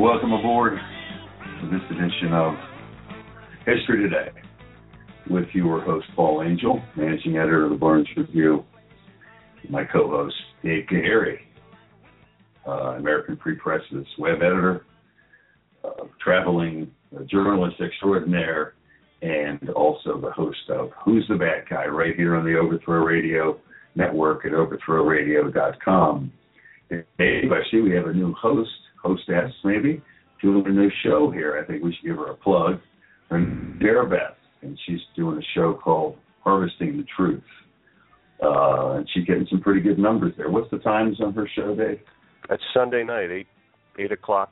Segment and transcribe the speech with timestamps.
[0.00, 0.78] Welcome aboard
[1.60, 2.54] to this edition of
[3.66, 4.30] History Today
[5.28, 8.64] with your host, Paul Angel, managing editor of the Barnes Review,
[9.68, 10.34] my co host,
[10.64, 11.40] Dave Gahary,
[12.66, 14.86] uh, American Free Press's web editor,
[15.84, 16.90] uh, traveling
[17.26, 18.72] journalist extraordinaire,
[19.20, 23.60] and also the host of Who's the Bad Guy right here on the Overthrow Radio
[23.96, 26.32] network at overthrowradio.com.
[26.88, 27.04] Dave,
[27.52, 28.70] I see we have a new host,
[29.02, 30.02] hostess maybe,
[30.42, 31.60] doing a new show here.
[31.62, 32.80] I think we should give her a plug.
[33.30, 33.44] Her
[33.80, 37.42] Tara Beth, and she's doing a show called Harvesting the Truth.
[38.42, 40.50] Uh, and she's getting some pretty good numbers there.
[40.50, 42.00] What's the times on her show, Dave?
[42.48, 43.46] That's Sunday night, eight
[43.98, 44.50] eight o'clock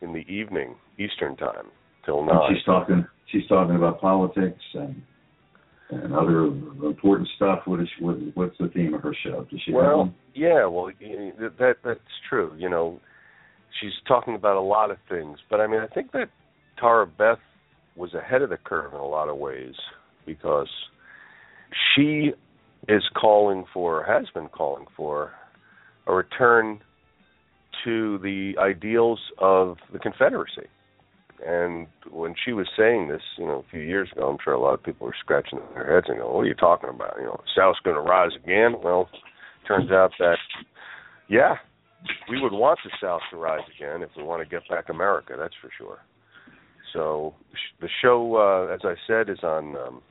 [0.00, 1.66] in the evening Eastern time
[2.04, 2.54] till And nine.
[2.54, 3.06] she's talking.
[3.30, 5.00] She's talking about politics and
[5.90, 7.60] and other important stuff.
[7.66, 9.46] What is what, what's the theme of her show?
[9.50, 10.90] Does she well, yeah, well,
[11.58, 12.52] that that's true.
[12.58, 12.98] You know,
[13.80, 16.28] she's talking about a lot of things, but I mean, I think that
[16.78, 17.38] Tara Beth
[17.96, 19.74] was ahead of the curve in a lot of ways
[20.26, 20.68] because
[21.94, 22.32] she
[22.88, 25.32] is calling for, has been calling for,
[26.06, 26.80] a return
[27.84, 30.68] to the ideals of the Confederacy.
[31.44, 34.60] And when she was saying this, you know, a few years ago, I'm sure a
[34.60, 37.16] lot of people were scratching their heads and going, "What are you talking about?
[37.18, 39.08] You know, South's going to rise again." Well,
[39.66, 40.38] turns out that,
[41.28, 41.56] yeah,
[42.28, 45.34] we would want the South to rise again if we want to get back America.
[45.38, 45.98] That's for sure.
[46.92, 47.34] So
[47.80, 50.02] the show, uh, as I said, is on um,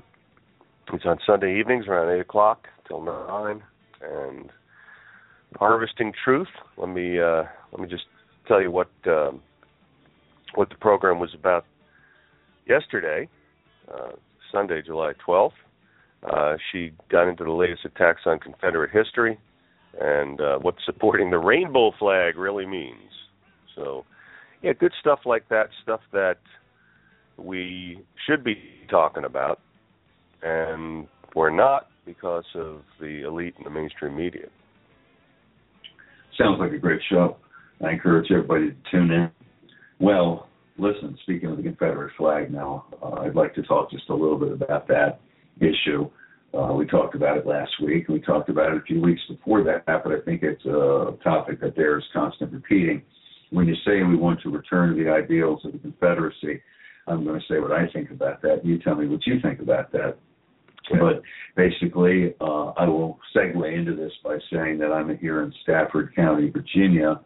[0.93, 3.61] it's on Sunday evenings around eight o'clock till nine,
[4.01, 4.49] and
[5.57, 6.47] harvesting truth.
[6.77, 8.05] Let me uh, let me just
[8.47, 9.41] tell you what um,
[10.55, 11.65] what the program was about
[12.67, 13.29] yesterday,
[13.93, 14.11] uh,
[14.51, 15.55] Sunday, July twelfth.
[16.23, 19.39] Uh, she got into the latest attacks on Confederate history
[19.99, 23.11] and uh, what supporting the rainbow flag really means.
[23.75, 24.05] So,
[24.61, 26.37] yeah, good stuff like that, stuff that
[27.37, 28.57] we should be
[28.89, 29.59] talking about,
[30.41, 34.47] and we're not because of the elite and the mainstream media.
[36.37, 37.37] Sounds like a great show.
[37.85, 39.31] I encourage everybody to tune in.
[39.99, 40.47] Well,
[40.77, 44.37] listen, speaking of the Confederate flag now, uh, I'd like to talk just a little
[44.37, 45.19] bit about that
[45.59, 46.09] issue.
[46.53, 49.63] Uh, we talked about it last week, we talked about it a few weeks before
[49.63, 53.01] that, but I think it's a topic that bears constant repeating.
[53.51, 56.61] When you say we want to return to the ideals of the Confederacy,
[57.07, 58.65] I'm going to say what I think about that.
[58.65, 60.17] You tell me what you think about that.
[60.89, 61.21] But
[61.55, 66.49] basically, uh, I will segue into this by saying that I'm here in Stafford County,
[66.49, 67.21] Virginia,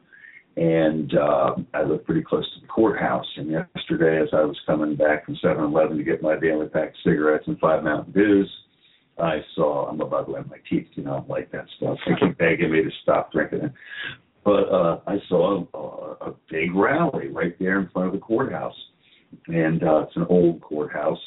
[0.57, 3.25] and uh, I live pretty close to the courthouse.
[3.37, 6.95] And yesterday, as I was coming back from 7-Eleven to get my daily pack of
[7.03, 8.49] cigarettes and five Mountain Dews,
[9.17, 9.87] I saw.
[9.87, 10.87] I'm about to have my teeth.
[10.93, 11.97] You know, like that stuff.
[12.05, 13.71] They keep begging me to stop drinking it.
[14.43, 18.75] But uh, I saw a, a big rally right there in front of the courthouse,
[19.47, 21.19] and uh, it's an old courthouse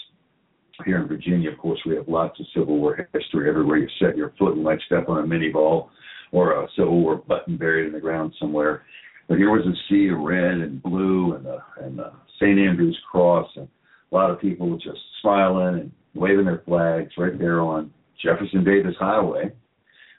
[0.84, 3.48] here in Virginia, of course, we have lots of Civil War history.
[3.48, 5.90] Everywhere you set your foot, you might step on a minié ball
[6.30, 8.82] or a Civil War button buried in the ground somewhere.
[9.28, 12.58] But here was a sea of red and blue and a, and a St.
[12.58, 13.68] Andrew's cross, and
[14.10, 18.94] a lot of people just smiling and waving their flags right there on Jefferson Davis
[18.98, 19.52] Highway,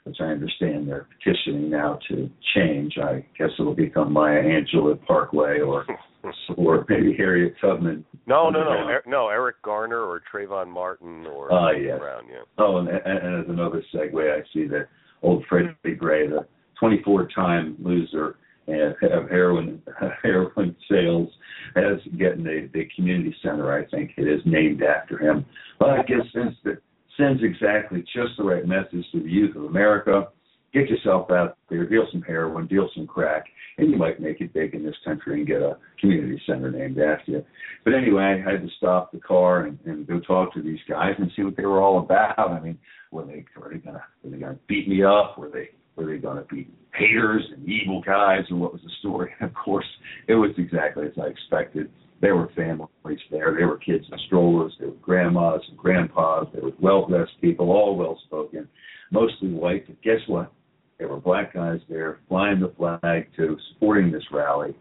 [0.04, 2.94] which I understand they're petitioning now to change.
[3.02, 5.86] I guess it'll become Maya Angelou Parkway or
[6.56, 8.04] or maybe Harriet Tubman.
[8.26, 9.28] No, no, no, Er- no.
[9.28, 11.98] Eric Garner or Trayvon Martin or something yes.
[12.00, 12.42] around, yeah.
[12.58, 14.88] Oh, and, and, and as another segue, I see that
[15.22, 16.46] old Freddie Gray, the
[16.82, 18.36] 24-time loser
[18.72, 19.82] and of heroin
[20.22, 21.28] heroin sales
[21.76, 25.44] as getting the, the community center, I think it is named after him.
[25.78, 26.78] But I guess since the
[27.20, 30.28] sends exactly just the right message to the youth of America.
[30.72, 33.44] Get yourself out there, deal some heroin, deal some crack,
[33.76, 36.98] and you might make it big in this country and get a community center named
[36.98, 37.44] after you.
[37.84, 41.14] But anyway, I had to stop the car and, and go talk to these guys
[41.18, 42.38] and see what they were all about.
[42.38, 42.78] I mean,
[43.10, 45.36] were they were gonna were they gonna beat me up?
[45.36, 48.44] Were they were they gonna be haters and evil guys?
[48.48, 49.32] And what was the story?
[49.40, 49.86] And of course,
[50.28, 53.54] it was exactly as I expected there were families there.
[53.56, 54.74] There were kids in strollers.
[54.78, 56.48] There were grandmas and grandpas.
[56.52, 58.68] There were well-dressed people, all well-spoken,
[59.10, 59.86] mostly white.
[59.86, 60.52] But guess what?
[60.98, 64.74] There were black guys there flying the flag too, supporting this rally.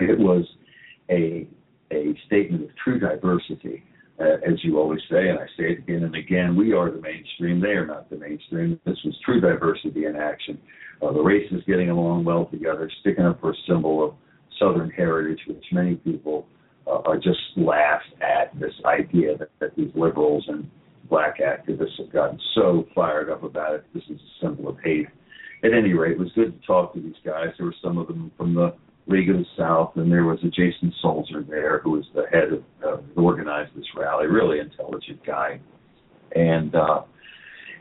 [0.00, 0.44] It was
[1.08, 1.46] a
[1.92, 3.84] a statement of true diversity,
[4.18, 6.56] as you always say, and I say it again and again.
[6.56, 8.80] We are the mainstream; they are not the mainstream.
[8.84, 10.58] This was true diversity in action.
[11.02, 14.14] Uh, the races getting along well together, sticking up for a symbol of
[14.58, 16.46] Southern heritage, which many people
[16.86, 20.70] uh, are just laughed at this idea that, that these liberals and
[21.10, 23.84] black activists have gotten so fired up about it.
[23.92, 25.06] This is a symbol of hate.
[25.62, 27.48] At any rate, it was good to talk to these guys.
[27.58, 28.74] There were some of them from the
[29.08, 32.52] League of the South, and there was a Jason Sulzer there who was the head
[32.52, 34.26] of uh, who organized this rally.
[34.26, 35.60] Really intelligent guy,
[36.34, 37.02] and uh,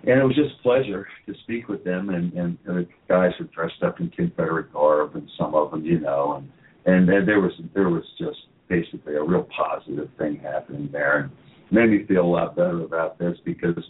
[0.04, 2.10] and it was just a pleasure to speak with them.
[2.10, 6.00] And, and the guys were dressed up in Confederate garb, and some of them, you
[6.00, 6.50] know, and
[6.86, 8.38] and, and there was there was just
[8.68, 11.32] basically a real positive thing happening there, and
[11.72, 13.84] made me feel a lot better about this because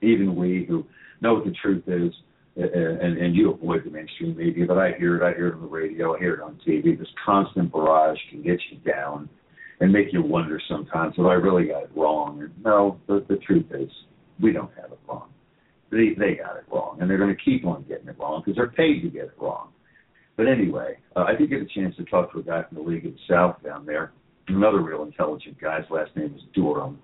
[0.00, 0.84] even we who
[1.20, 2.12] know what the truth is,
[2.56, 5.62] and, and you avoid the mainstream media, but I hear it, I hear it on
[5.62, 6.98] the radio, I hear it on TV.
[6.98, 9.28] This constant barrage can get you down
[9.80, 12.42] and make you wonder sometimes if I really got it wrong.
[12.42, 13.88] And no, the, the truth is
[14.40, 15.30] we don't have it wrong.
[15.90, 18.56] They they got it wrong, and they're going to keep on getting it wrong because
[18.56, 19.70] they're paid to get it wrong.
[20.36, 22.88] But anyway, uh, I did get a chance to talk to a guy from the
[22.88, 24.12] League of the South down there,
[24.48, 25.80] another real intelligent guy.
[25.80, 26.98] His last name is Durham,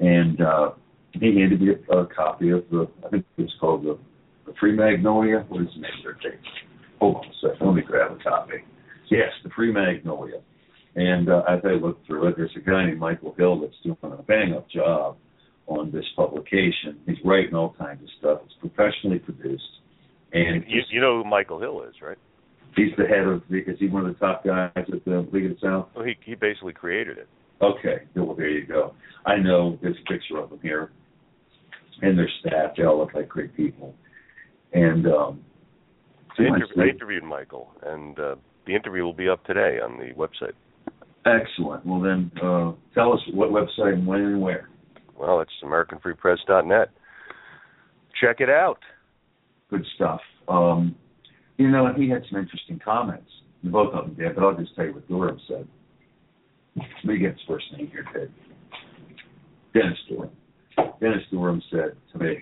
[0.00, 0.70] and uh,
[1.12, 3.98] he handed me a, a copy of the, I think it was called the,
[4.52, 5.44] the Free Magnolia.
[5.48, 6.38] What is the name of their
[7.00, 8.62] Hold on a second, let me grab a copy.
[9.10, 10.40] Yes, the Free Magnolia.
[10.94, 13.96] And uh, as I looked through it, there's a guy named Michael Hill that's doing
[14.02, 15.16] a bang up job
[15.66, 17.00] on this publication.
[17.06, 18.40] He's writing all kinds of stuff.
[18.44, 19.62] It's professionally produced.
[20.32, 22.18] And you, you know who Michael Hill is, right?
[22.76, 23.58] He's the head of the.
[23.58, 25.88] Is he one of the top guys at the League of the South?
[25.94, 27.28] Well, he he basically created it.
[27.60, 28.94] Okay, well there you go.
[29.26, 30.90] I know there's a picture of them here,
[32.00, 32.72] and their staff.
[32.76, 33.94] They all look like great people.
[34.72, 35.44] And um,
[36.38, 38.34] I, interv- I interviewed Michael, and uh,
[38.66, 40.54] the interview will be up today on the website.
[41.24, 41.86] Excellent.
[41.86, 44.68] Well then, uh, tell us what website and when and where.
[45.16, 46.90] Well, it's AmericanFreePress.net.
[48.20, 48.78] Check it out.
[49.70, 50.20] Good stuff.
[50.48, 50.96] Um,
[51.58, 53.30] you know, and he had some interesting comments.
[53.64, 55.68] Both of them did, but I'll just tell you what Durham said.
[56.76, 58.32] Let me get his first name here, Ted.
[59.74, 60.30] Dennis Durham.
[61.00, 62.38] Dennis Durham said to me,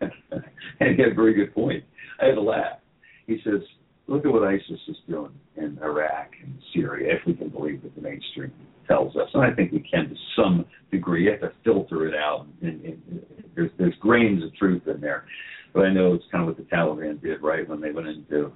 [0.80, 1.84] and he had a very good point.
[2.20, 2.78] I had to laugh.
[3.26, 3.60] He says,
[4.06, 7.94] look at what ISIS is doing in Iraq and Syria, if we can believe what
[7.94, 8.52] the mainstream
[8.86, 9.28] tells us.
[9.32, 11.24] And I think we can to some degree.
[11.24, 12.46] You have to filter it out.
[12.62, 15.24] And, and, and there's, there's grains of truth in there.
[15.72, 17.68] But I know it's kind of what the Taliban did, right?
[17.68, 18.52] When they went into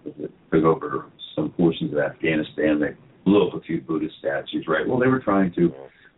[0.53, 4.87] took over some portions of Afghanistan, they blew up a few Buddhist statues, right?
[4.87, 5.73] Well, they were trying to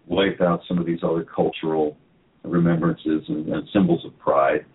[0.06, 1.96] wipe out some of these other cultural
[2.44, 4.67] remembrances and, and symbols of pride.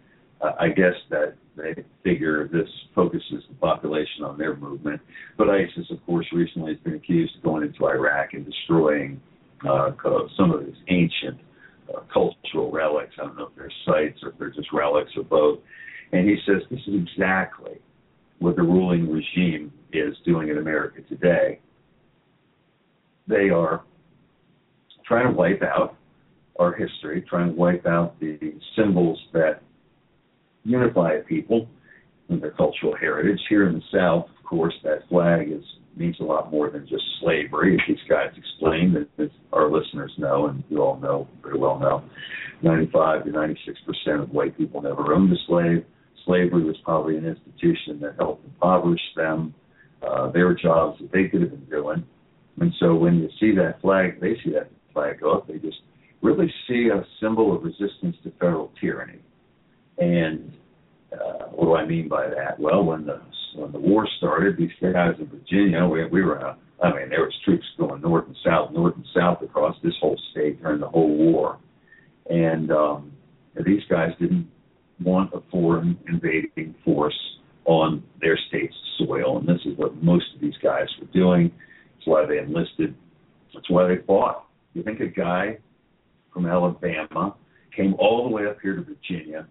[0.60, 5.02] I guess that they figure this focuses the population on their movement.
[5.38, 9.22] But ISIS, of course, recently has been accused of going into Iraq and destroying
[9.68, 9.92] uh,
[10.38, 11.40] some of these ancient
[11.94, 13.14] uh, cultural relics.
[13.20, 15.60] I don't know if they're sites or if they're just relics or both.
[16.12, 17.80] And he says this is exactly
[18.40, 21.60] what the ruling regime is doing in America today.
[23.28, 23.84] They are
[25.06, 25.96] trying to wipe out
[26.60, 29.62] our history, trying to wipe out the symbols that
[30.66, 31.68] unify people
[32.30, 33.40] and their cultural heritage.
[33.48, 35.64] Here in the South, of course, that flag is
[35.96, 40.48] means a lot more than just slavery, as these guys explained, as our listeners know,
[40.48, 42.04] and you all know very well know.
[42.64, 45.86] 95 to 96 percent of white people never owned a slave
[46.26, 49.54] slavery was probably an institution that helped impoverish them.
[50.06, 52.06] Uh, their jobs that they could have been doing.
[52.60, 55.78] And so when you see that flag, they see that flag go up, they just
[56.22, 59.20] really see a symbol of resistance to federal tyranny.
[59.98, 60.52] And
[61.14, 62.60] uh, what do I mean by that?
[62.60, 63.22] Well, when the
[63.56, 67.22] when the war started, these guys in Virginia, we, we were, uh, I mean, there
[67.22, 70.90] was troops going north and south, north and south across this whole state during the
[70.90, 71.58] whole war,
[72.30, 73.14] and um,
[73.66, 74.50] these guys didn't
[75.02, 77.18] want a foreign invading force
[77.66, 81.52] on their state's soil, and this is what most of these guys were doing.
[81.96, 82.94] That's why they enlisted.
[83.54, 84.48] That's why they fought.
[84.74, 85.58] You think a guy
[86.34, 87.36] from Alabama
[87.76, 89.48] came all the way up here to Virginia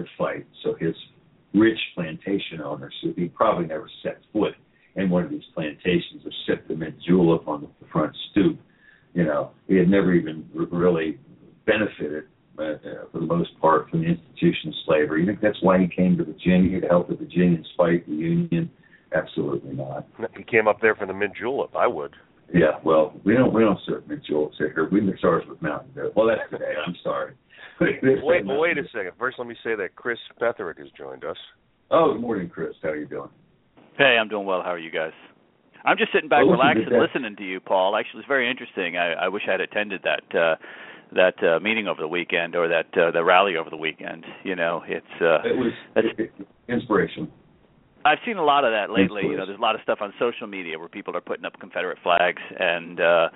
[0.00, 0.94] to fight, so his
[1.54, 4.54] rich plantation owners, who he probably never set foot
[4.96, 8.58] in one of these plantations or sipped the mint julep on the front stoop.
[9.14, 11.18] You know, he had never even really
[11.66, 12.24] benefited
[12.58, 12.76] uh,
[13.12, 15.20] for the most part from the institution of slavery.
[15.20, 18.70] You think that's why he came to Virginia to help the Virginians fight the Union?
[19.12, 20.06] Absolutely not.
[20.36, 21.74] He came up there for the mint julep.
[21.74, 22.14] I would.
[22.52, 24.88] Yeah, well, we don't we don't serve mint juleps here.
[24.90, 26.10] We ours with Mountain Dew.
[26.16, 26.49] Well, that's today.
[26.49, 26.49] I'm sorry.
[27.80, 29.12] Wait, well, wait a second.
[29.18, 31.36] First, let me say that Chris Petherick has joined us.
[31.90, 32.74] Oh, good morning, Chris.
[32.82, 33.30] How are you doing?
[33.98, 34.62] Hey, I'm doing well.
[34.62, 35.12] How are you guys?
[35.84, 37.96] I'm just sitting back, Well, relaxed, and listening to you, Paul.
[37.96, 38.96] Actually, it's very interesting.
[38.96, 40.56] I, I wish I had attended that uh,
[41.12, 44.24] that uh, meeting over the weekend or that uh, the rally over the weekend.
[44.44, 47.30] You know, it's uh, It was That's- it, it, inspiration.
[48.04, 49.22] I've seen a lot of that lately.
[49.24, 51.58] You know, there's a lot of stuff on social media where people are putting up
[51.60, 53.28] Confederate flags, and uh,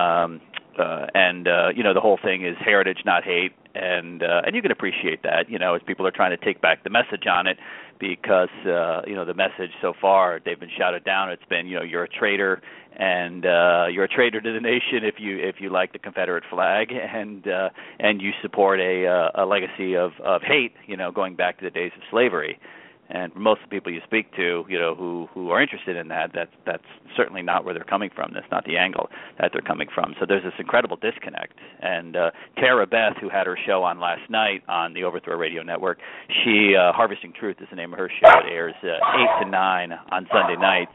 [0.00, 0.40] um,
[0.78, 4.54] uh, and uh, you know the whole thing is heritage, not hate, and uh, and
[4.54, 5.48] you can appreciate that.
[5.48, 7.58] You know, as people are trying to take back the message on it,
[7.98, 11.30] because uh, you know the message so far they've been shouted down.
[11.30, 12.60] It's been you know you're a traitor
[12.96, 16.44] and uh, you're a traitor to the nation if you if you like the Confederate
[16.50, 20.74] flag and uh, and you support a uh, a legacy of of hate.
[20.86, 22.58] You know, going back to the days of slavery.
[23.14, 25.96] And for most of the people you speak to, you know, who who are interested
[25.96, 26.82] in that, that's that's
[27.14, 28.30] certainly not where they're coming from.
[28.32, 30.14] That's not the angle that they're coming from.
[30.18, 31.52] So there's this incredible disconnect.
[31.82, 35.62] And uh, Tara Beth, who had her show on last night on the Overthrow Radio
[35.62, 35.98] Network,
[36.42, 38.30] she uh, Harvesting Truth is the name of her show.
[38.46, 40.92] It airs uh, eight to nine on Sunday nights.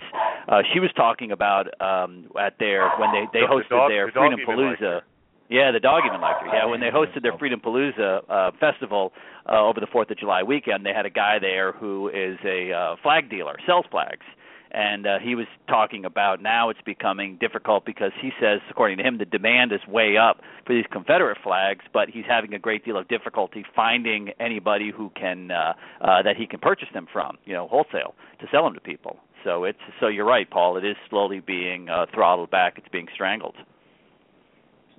[0.48, 3.92] Uh, she was talking about um, at their when they they The- the hosted dog-
[3.92, 5.02] their the Freedom Palooza.
[5.50, 6.48] Yeah, the dog even liked her.
[6.54, 9.14] Yeah, when they hosted their Freedom Palooza uh, festival
[9.50, 12.74] uh, over the Fourth of July weekend, they had a guy there who is a
[12.74, 14.26] uh, flag dealer, sells flags,
[14.72, 19.04] and uh, he was talking about now it's becoming difficult because he says, according to
[19.04, 22.84] him, the demand is way up for these Confederate flags, but he's having a great
[22.84, 27.38] deal of difficulty finding anybody who can uh, uh, that he can purchase them from,
[27.46, 29.18] you know, wholesale to sell them to people.
[29.46, 30.76] So it's so you're right, Paul.
[30.76, 32.78] It is slowly being uh, throttled back.
[32.78, 33.56] It's being strangled.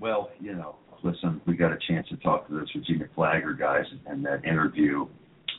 [0.01, 3.85] Well, you know, listen, we got a chance to talk to those Virginia Flagger guys
[4.07, 5.07] and that interview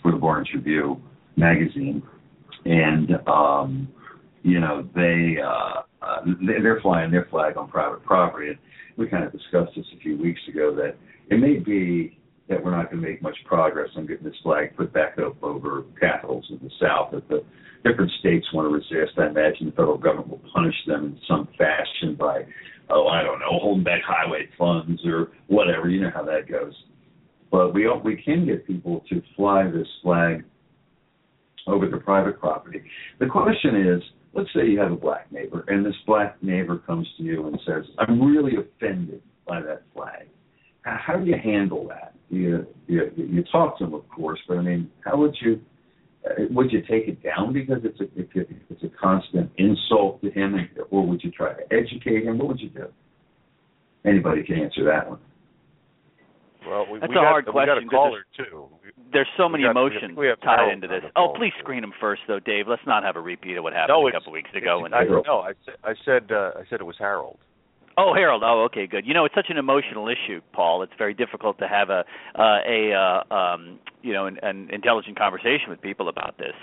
[0.01, 1.01] for the Barnes Review
[1.35, 2.01] magazine,
[2.65, 3.87] and um,
[4.43, 8.57] you know they uh, uh, they- they're flying their flag on private property, and
[8.97, 10.95] we kind of discussed this a few weeks ago that
[11.29, 12.17] it may be
[12.47, 15.41] that we're not going to make much progress on getting this flag put back up
[15.43, 17.11] over capitals in the South.
[17.11, 17.43] That the
[17.83, 19.17] different states want to resist.
[19.19, 22.41] I imagine the federal government will punish them in some fashion by,
[22.89, 25.89] oh, I don't know, holding back highway funds or whatever.
[25.89, 26.73] You know how that goes.
[27.51, 30.43] But we we can get people to fly this flag
[31.67, 32.81] over their private property.
[33.19, 34.01] The question is,
[34.33, 37.59] let's say you have a black neighbor, and this black neighbor comes to you and
[37.65, 40.27] says, "I'm really offended by that flag."
[40.81, 42.13] How, do you handle that?
[42.29, 45.59] You, you you talk to them, of course, but I mean, how would you?
[46.25, 48.05] Uh, would you take it down because it's a
[48.69, 50.55] it's a constant insult to him,
[50.91, 52.37] or would you try to educate him?
[52.37, 52.87] What would you do?
[54.05, 55.19] Anybody can answer that one.
[56.67, 58.65] Well, we, That's we a got, hard we question, got a 'cause caller too.
[59.13, 61.03] There's so We many got- emotions we have tied into this.
[61.15, 62.67] Oh, please screen him first, though, Dave.
[62.67, 64.83] Let's not have a repeat of what happened No, a it's- couple weeks ago.
[64.85, 67.39] And I, no, I I said uh, I said it was Harold.
[67.99, 68.43] Oh, Harold.
[68.45, 69.05] Oh, okay, good.
[69.05, 70.83] You know, it's such an emotional issue, Paul.
[70.83, 75.17] It's very difficult to have a uh, a uh, um, you know an, an intelligent
[75.17, 76.55] conversation with people about this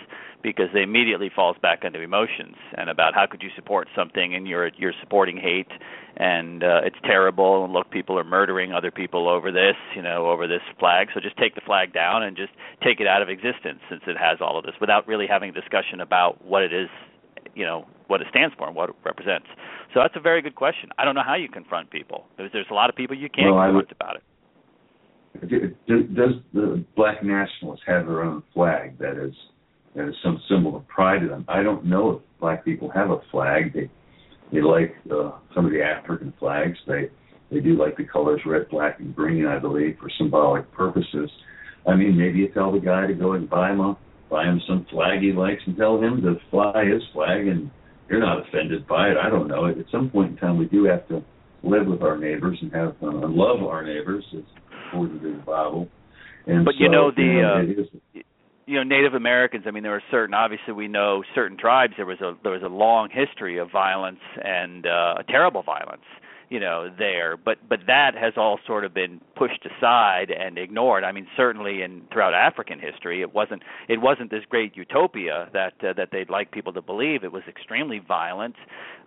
[0.42, 4.46] because they immediately falls back into emotions and about how could you support something and
[4.46, 5.70] you're you're supporting hate
[6.16, 10.30] and uh, it's terrible and look people are murdering other people over this you know
[10.30, 12.52] over this flag so just take the flag down and just
[12.82, 15.52] take it out of existence since it has all of this without really having a
[15.52, 16.88] discussion about what it is
[17.56, 19.46] you know what it stands for and what it represents
[19.92, 22.70] so that's a very good question i don't know how you confront people there's there's
[22.70, 24.22] a lot of people you can't Well, confront would- about it
[25.48, 29.34] Do- do- Does the black nationalists have their own flag that is
[29.94, 31.44] that is some symbol of pride to them?
[31.48, 33.72] I don't know if black people have a flag.
[33.74, 33.90] They
[34.52, 36.76] they like uh, some of the African flags.
[36.86, 37.10] They
[37.50, 39.46] they do like the colors red, black, and green.
[39.46, 41.30] I believe for symbolic purposes.
[41.86, 43.96] I mean, maybe you tell the guy to go and buy him a
[44.30, 47.70] buy him some flag he likes and tell him to fly his flag, and
[48.08, 49.16] you're not offended by it.
[49.16, 49.66] I don't know.
[49.66, 51.22] At some point in time, we do have to
[51.62, 54.24] live with our neighbors and have uh, and love our neighbors.
[54.32, 54.46] It's
[54.88, 55.88] according to the Bible.
[56.46, 58.24] And But you know, the, uh, it is,
[58.66, 59.64] you know Native Americans.
[59.66, 60.34] I mean, there are certain.
[60.34, 61.94] Obviously, we know certain tribes.
[61.96, 66.02] There was a there was a long history of violence and uh, terrible violence,
[66.48, 67.36] you know there.
[67.36, 71.04] But but that has all sort of been pushed aside and ignored.
[71.04, 75.74] I mean certainly in throughout african history it wasn't it wasn't this great utopia that
[75.82, 77.24] uh, that they'd like people to believe.
[77.24, 78.56] It was extremely violent.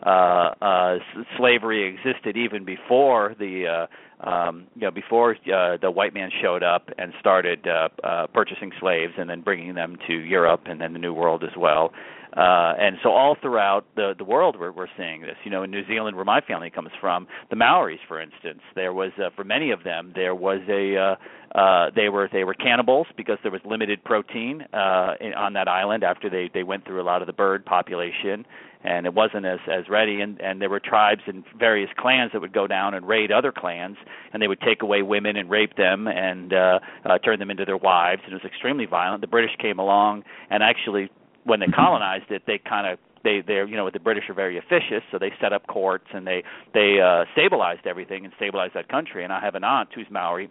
[0.05, 0.97] Uh uh
[1.37, 3.87] slavery existed even before the uh
[4.21, 8.71] um, you know, before uh, the white man showed up and started uh, uh, purchasing
[8.79, 11.93] slaves and then bringing them to Europe and then the New World as well.
[12.35, 15.35] Uh, and so all throughout the the world we're we're seeing this.
[15.43, 18.93] You know, in New Zealand, where my family comes from, the Maoris, for instance, there
[18.93, 21.15] was uh, for many of them there was a uh,
[21.57, 25.67] uh, they were they were cannibals because there was limited protein uh, in, on that
[25.67, 28.45] island after they they went through a lot of the bird population.
[28.81, 30.21] And it wasn't as as ready.
[30.21, 33.51] And and there were tribes and various clans that would go down and raid other
[33.51, 33.97] clans.
[34.31, 37.65] And they would take away women and rape them and uh, uh turn them into
[37.65, 38.21] their wives.
[38.23, 39.21] And it was extremely violent.
[39.21, 41.09] The british came along and actually
[41.43, 44.57] when they colonized it, they kind of they they're you know the British are very
[44.57, 46.43] officious, so they set up courts and they
[46.73, 49.23] they uh, stabilized everything and stabilized that country.
[49.23, 50.49] And I have an aunt who's Maori,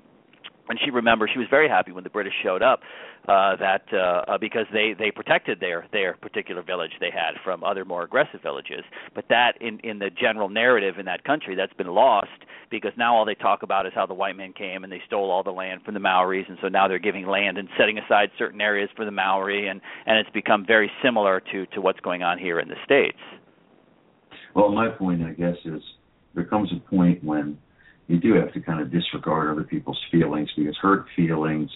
[0.68, 2.80] and she remembers she was very happy when the British showed up
[3.28, 7.62] uh, that uh, uh, because they they protected their their particular village they had from
[7.64, 8.84] other more aggressive villages.
[9.14, 12.28] But that in in the general narrative in that country that's been lost
[12.70, 15.30] because now all they talk about is how the white men came and they stole
[15.30, 18.30] all the land from the Maoris, and so now they're giving land and setting aside
[18.38, 22.22] certain areas for the Maori, and and it's become very similar to to what's going
[22.22, 23.18] on here in the states.
[24.54, 25.82] Well, my point, I guess, is
[26.34, 27.58] there comes a point when
[28.08, 31.70] you do have to kind of disregard other people's feelings because hurt feelings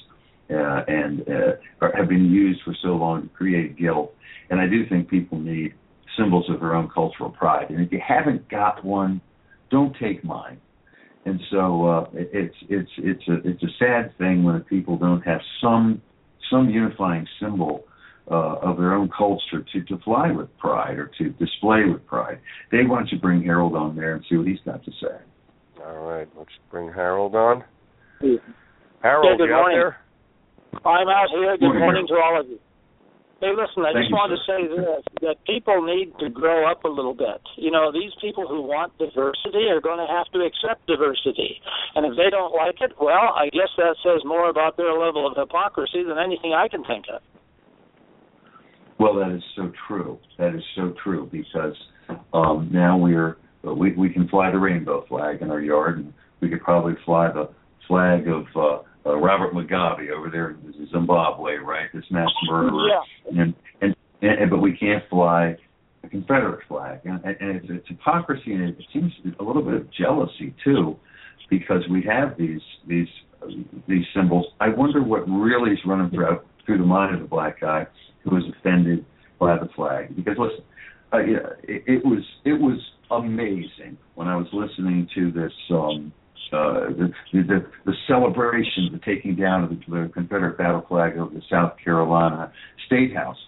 [0.50, 4.14] uh, and uh, have been used for so long to create guilt.
[4.50, 5.74] And I do think people need
[6.18, 7.70] symbols of their own cultural pride.
[7.70, 9.20] And if you haven't got one,
[9.70, 10.60] don't take mine.
[11.24, 15.40] And so uh, it's it's it's a it's a sad thing when people don't have
[15.60, 16.02] some
[16.50, 17.84] some unifying symbol
[18.30, 22.40] uh, of their own culture to, to fly with pride or to display with pride.
[22.70, 25.16] Why don't you bring Harold on there and see what he's got to say?
[25.84, 27.64] All right, let's bring Harold on.
[28.20, 28.36] Yeah,
[29.02, 29.78] Harold, good you out morning.
[29.78, 29.96] there?
[30.86, 31.56] I'm out here.
[31.58, 32.58] Good Morning, morning to all of you.
[33.42, 36.70] Hey, listen, I Thank just you, wanted to say this that people need to grow
[36.70, 37.42] up a little bit.
[37.58, 41.58] You know, these people who want diversity are going to have to accept diversity.
[41.96, 45.26] And if they don't like it, well, I guess that says more about their level
[45.26, 47.20] of hypocrisy than anything I can think of.
[49.02, 50.20] Well, that is so true.
[50.38, 51.74] That is so true because
[52.32, 56.48] um, now we're we we can fly the rainbow flag in our yard, and we
[56.48, 57.48] could probably fly the
[57.86, 61.88] flag of uh, uh, Robert Mugabe over there in Zimbabwe, right?
[61.94, 63.40] This mass murderer, Yeah.
[63.42, 65.56] and, and and but we can't fly
[66.02, 69.86] the Confederate flag, and, and it's, it's hypocrisy, and it seems a little bit of
[69.92, 70.96] jealousy too,
[71.50, 73.08] because we have these these
[73.88, 74.46] these symbols.
[74.60, 77.86] I wonder what really is running through through the mind of the black guy
[78.24, 79.04] who was offended
[79.38, 80.14] by the flag.
[80.14, 80.64] Because listen,
[81.12, 82.78] uh, yeah, it, it was it was
[83.10, 86.12] amazing when I was listening to this um,
[86.52, 91.32] uh, the, the the celebration, the taking down of the, the Confederate battle flag of
[91.32, 92.52] the South Carolina
[92.86, 93.38] State House.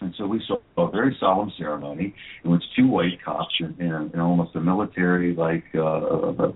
[0.00, 4.10] And so we saw a very solemn ceremony in which two white cops in, in,
[4.14, 6.52] in almost a military like uh, uh,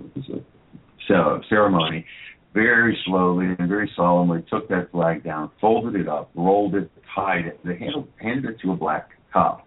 [1.10, 2.06] uh, ceremony
[2.54, 7.46] very slowly and very solemnly took that flag down, folded it up, rolled it, tied
[7.46, 7.60] it.
[7.64, 9.63] They handed, handed it to a black cop.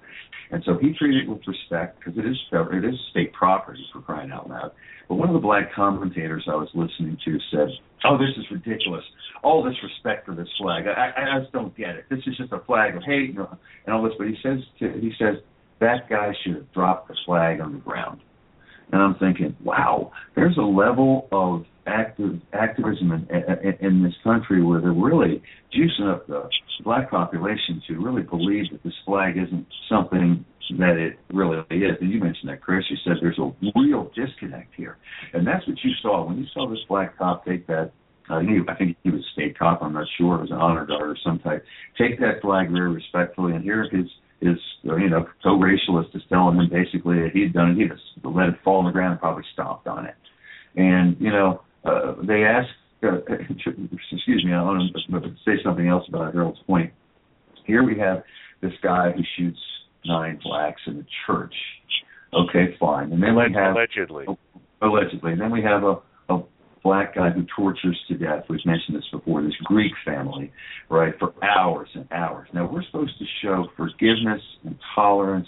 [0.51, 4.01] And so he treated it with respect because it is it is state property for
[4.01, 4.71] crying out loud.
[5.09, 7.69] But one of the black commentators I was listening to said,
[8.05, 9.03] "Oh, this is ridiculous!
[9.43, 10.85] All this respect for this flag.
[10.87, 12.05] I, I, just don't get it.
[12.09, 15.11] This is just a flag of hate and all this." But he says to, he
[15.19, 15.35] says
[15.79, 18.21] that guy should have dropped the flag on the ground.
[18.91, 23.27] And I'm thinking, wow, there's a level of active activism in,
[23.63, 25.41] in, in this country where they're really
[25.73, 26.49] juicing up the
[26.83, 30.45] black population to really believe that this flag isn't something
[30.77, 31.97] that it really is.
[32.01, 32.83] And you mentioned that, Chris.
[32.89, 34.97] You said there's a real disconnect here,
[35.33, 37.91] and that's what you saw when you saw this black cop take that.
[38.29, 39.81] Uh, he, I think he was a state cop.
[39.81, 40.35] I'm not sure.
[40.35, 41.63] It was an honor guard or some type.
[41.97, 44.07] Take that flag very respectfully, and here his
[44.41, 47.77] his you know co-racialist is telling him basically that he'd done it.
[47.77, 47.91] He'd
[48.25, 50.15] let it fall on the ground and probably stomped on it.
[50.75, 52.69] And you know uh, they asked.
[53.03, 53.17] Uh,
[54.11, 56.91] excuse me, I want to say something else about Harold's point.
[57.65, 58.23] Here we have
[58.61, 59.59] this guy who shoots
[60.05, 61.53] nine blacks in a church.
[62.33, 63.11] Okay, fine.
[63.11, 64.25] And then we have allegedly.
[64.81, 65.33] allegedly.
[65.33, 65.97] And then we have a,
[66.29, 66.43] a
[66.83, 68.45] black guy who tortures to death.
[68.49, 69.41] We've mentioned this before.
[69.43, 70.51] This Greek family,
[70.89, 72.47] right, for hours and hours.
[72.53, 75.47] Now we're supposed to show forgiveness and tolerance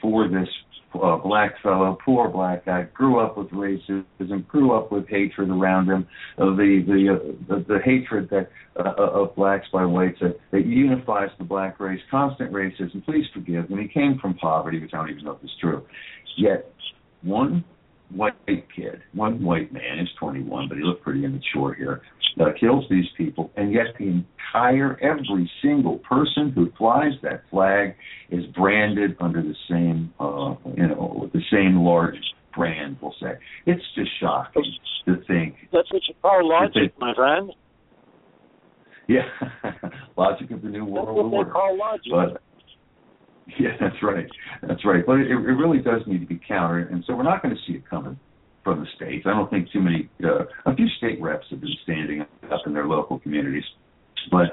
[0.00, 0.48] for this
[0.94, 5.88] uh, black fellow, poor black guy, grew up with racism, grew up with hatred around
[5.88, 6.06] him,
[6.38, 10.66] uh, the the, uh, the the hatred that uh, of blacks by whites that, that
[10.66, 13.04] unifies the black race, constant racism.
[13.04, 13.70] Please forgive.
[13.70, 15.84] And he came from poverty, which I don't even know if it's true.
[16.36, 16.70] Yet
[17.22, 17.64] one
[18.16, 22.02] white kid, one white man, he's 21, but he looked pretty immature here,
[22.40, 27.94] uh, kills these people, and yet the entire, every single person who flies that flag
[28.30, 32.16] is branded under the same, uh, you know, with the same large
[32.54, 33.32] brand, we'll say.
[33.66, 34.64] It's just shocking
[35.06, 35.56] to think.
[35.72, 37.52] That's what you call logic, my friend.
[39.06, 39.28] Yeah,
[40.16, 41.50] logic of the new world order.
[41.50, 42.10] call logic.
[42.10, 42.42] But
[43.58, 44.26] yeah, that's right.
[44.66, 45.04] That's right.
[45.06, 47.60] But it, it really does need to be countered, and so we're not going to
[47.66, 48.18] see it coming
[48.62, 49.26] from the states.
[49.26, 50.08] I don't think too many.
[50.22, 53.64] Uh, a few state reps have been standing up in their local communities,
[54.30, 54.46] but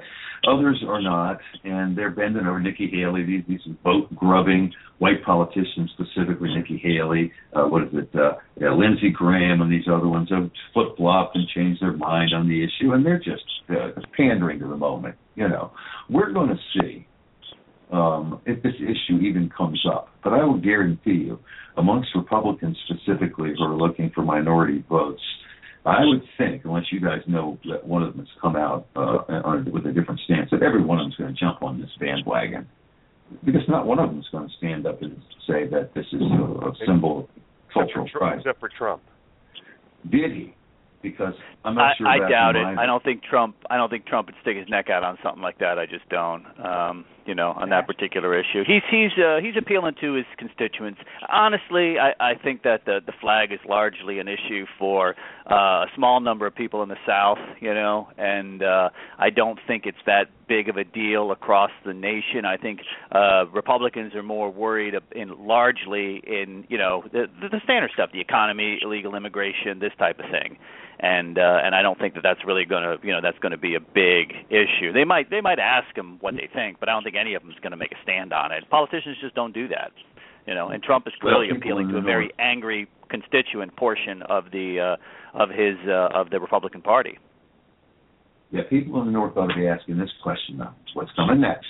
[0.48, 3.24] others are not, and they're bending over Nikki Haley.
[3.26, 7.32] These these vote grubbing white politicians, specifically Nikki Haley.
[7.54, 8.10] Uh, what is it?
[8.14, 12.34] Uh, yeah, Lindsey Graham and these other ones have flip flopped and changed their mind
[12.34, 15.16] on the issue, and they're just uh, pandering to the moment.
[15.36, 15.72] You know,
[16.10, 17.08] we're going to see
[17.92, 20.10] um, if this issue even comes up.
[20.24, 21.40] But I will guarantee you,
[21.78, 25.22] amongst Republicans specifically who are looking for minority votes,
[25.86, 29.64] I would think, unless you guys know that one of them has come out uh,
[29.72, 31.90] with a different stance, that every one of them is going to jump on this
[32.00, 32.68] bandwagon.
[33.44, 36.22] Because not one of them is going to stand up and say that this is
[36.22, 37.28] a, a symbol of
[37.74, 38.38] cultural except for, pride.
[38.40, 39.02] except for Trump.
[40.10, 40.54] Did he?
[41.02, 41.34] Because
[41.66, 42.08] I'm not I, sure.
[42.08, 42.64] I doubt it.
[42.64, 43.56] my- I don't think Trump.
[43.70, 45.80] I don't think Trump would stick his neck out on something like that.
[45.80, 46.46] I just don't.
[46.64, 51.00] Um, you know, on that particular issue, he's he's uh, he's appealing to his constituents.
[51.30, 55.16] Honestly, I, I think that the the flag is largely an issue for
[55.50, 57.40] uh, a small number of people in the South.
[57.60, 61.94] You know, and uh, I don't think it's that big of a deal across the
[61.94, 62.46] nation.
[62.46, 62.82] I think
[63.12, 68.22] uh, Republicans are more worried in largely in you know the the standard stuff, the
[68.22, 70.58] economy, illegal immigration, this type of thing
[71.02, 73.52] and uh, and I don't think that that's really going to you know that's going
[73.52, 74.94] to be a big issue.
[74.94, 77.42] They might they might ask them what they think, but I don't think any of
[77.42, 78.70] them is going to make a stand on it.
[78.70, 79.92] Politicians just don't do that,
[80.46, 80.70] you know.
[80.70, 84.96] And Trump is clearly appealing to a very angry constituent portion of the
[85.34, 87.18] uh, of his uh, of the Republican Party.
[88.52, 91.68] Yeah, people in the North ought to be asking this question though: What's coming next?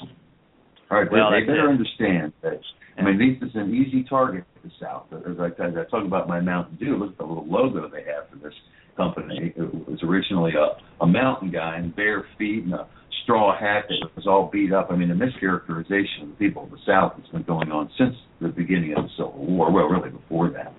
[0.91, 1.79] All right, Well, they, they better it.
[1.79, 2.59] understand that.
[2.97, 5.05] I mean, this is an easy target for the South.
[5.13, 8.03] As I, as I talk about my Mountain Dew, look at the little logo they
[8.03, 8.53] have for this
[8.95, 9.53] company.
[9.55, 12.87] It was originally a, a mountain guy in bare feet and a
[13.23, 14.87] straw hat that was all beat up.
[14.89, 18.15] I mean, the mischaracterization of the people of the South has been going on since
[18.39, 19.71] the beginning of the Civil War.
[19.71, 20.73] Well, really before that.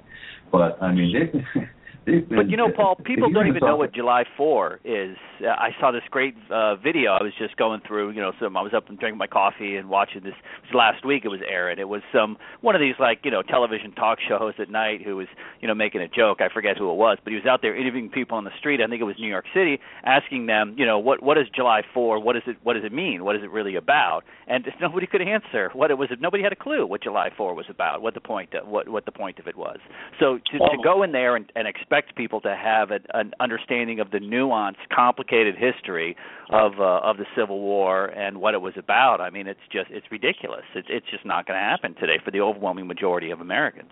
[0.50, 1.44] But I mean.
[2.04, 5.16] But you know, Paul, people don't even know what July 4 is.
[5.40, 7.12] Uh, I saw this great uh, video.
[7.12, 8.56] I was just going through, you know, some.
[8.56, 10.34] I was up and drinking my coffee and watching this.
[10.34, 11.24] It was last week.
[11.24, 11.78] It was aired.
[11.78, 15.16] It was some one of these like you know television talk shows at night who
[15.16, 15.28] was
[15.60, 16.40] you know making a joke.
[16.40, 18.80] I forget who it was, but he was out there interviewing people on the street.
[18.80, 21.82] I think it was New York City, asking them, you know, what what is July
[21.94, 22.18] 4?
[22.20, 23.22] What does it what does it mean?
[23.24, 24.22] What is it really about?
[24.48, 26.08] And nobody could answer what it was.
[26.18, 28.02] Nobody had a clue what July 4 was about.
[28.02, 29.78] What the point what what the point of it was.
[30.18, 34.00] So to, to go in there and, and expect people to have a, an understanding
[34.00, 36.16] of the nuanced, complicated history
[36.50, 39.90] of uh, of the Civil War and what it was about, I mean, it's just
[39.90, 40.64] it's ridiculous.
[40.74, 43.90] It's it's just not going to happen today for the overwhelming majority of Americans.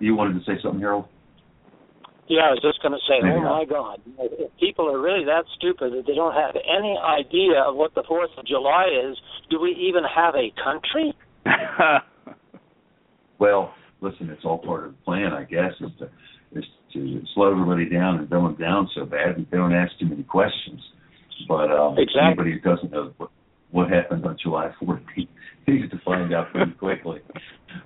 [0.00, 1.06] You wanted to say something, Harold?
[2.28, 5.44] Yeah, I was just going to say, oh my God, if people are really that
[5.56, 9.16] stupid that they don't have any idea of what the Fourth of July is,
[9.48, 11.14] do we even have a country?
[13.38, 16.10] Well, listen, it's all part of the plan, I guess, is to
[16.52, 19.92] is to slow everybody down and dumb them down so bad that they don't ask
[19.98, 20.80] too many questions.
[21.46, 22.20] But um, Exactly.
[22.24, 23.30] anybody who doesn't know what
[23.70, 25.00] what happened on July 14th
[25.66, 27.20] needs to find out pretty quickly.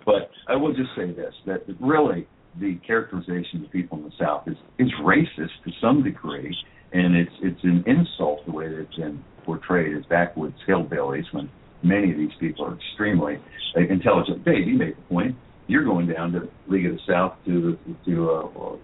[0.06, 2.26] But I will just say this: that really
[2.60, 6.54] the characterization of people in the South is is racist to some degree,
[6.92, 11.50] and it's it's an insult the way that it's been portrayed as backwoods hillbillies when
[11.82, 13.38] many of these people are extremely
[13.74, 14.44] intelligent.
[14.44, 15.36] Dave, you made the point.
[15.68, 18.76] You're going down to League of the South to to uh,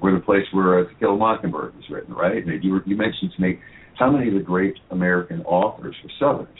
[0.00, 2.44] where the place where uh, To Kill a Mockingbird was written, right?
[2.46, 3.58] And you were, you mentioned to me
[3.98, 6.58] how many of the great American authors were Southerners.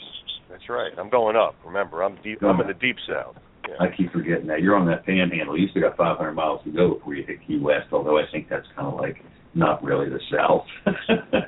[0.49, 0.91] That's right.
[0.97, 1.55] I'm going up.
[1.65, 2.41] Remember, I'm deep.
[2.41, 3.35] I'm in the deep south.
[3.67, 3.75] Yeah.
[3.79, 4.61] I keep forgetting that.
[4.61, 5.57] You're on that panhandle.
[5.59, 8.47] You still got 500 miles to go before you hit Key West, although I think
[8.49, 9.17] that's kind of like
[9.53, 10.65] not really the South.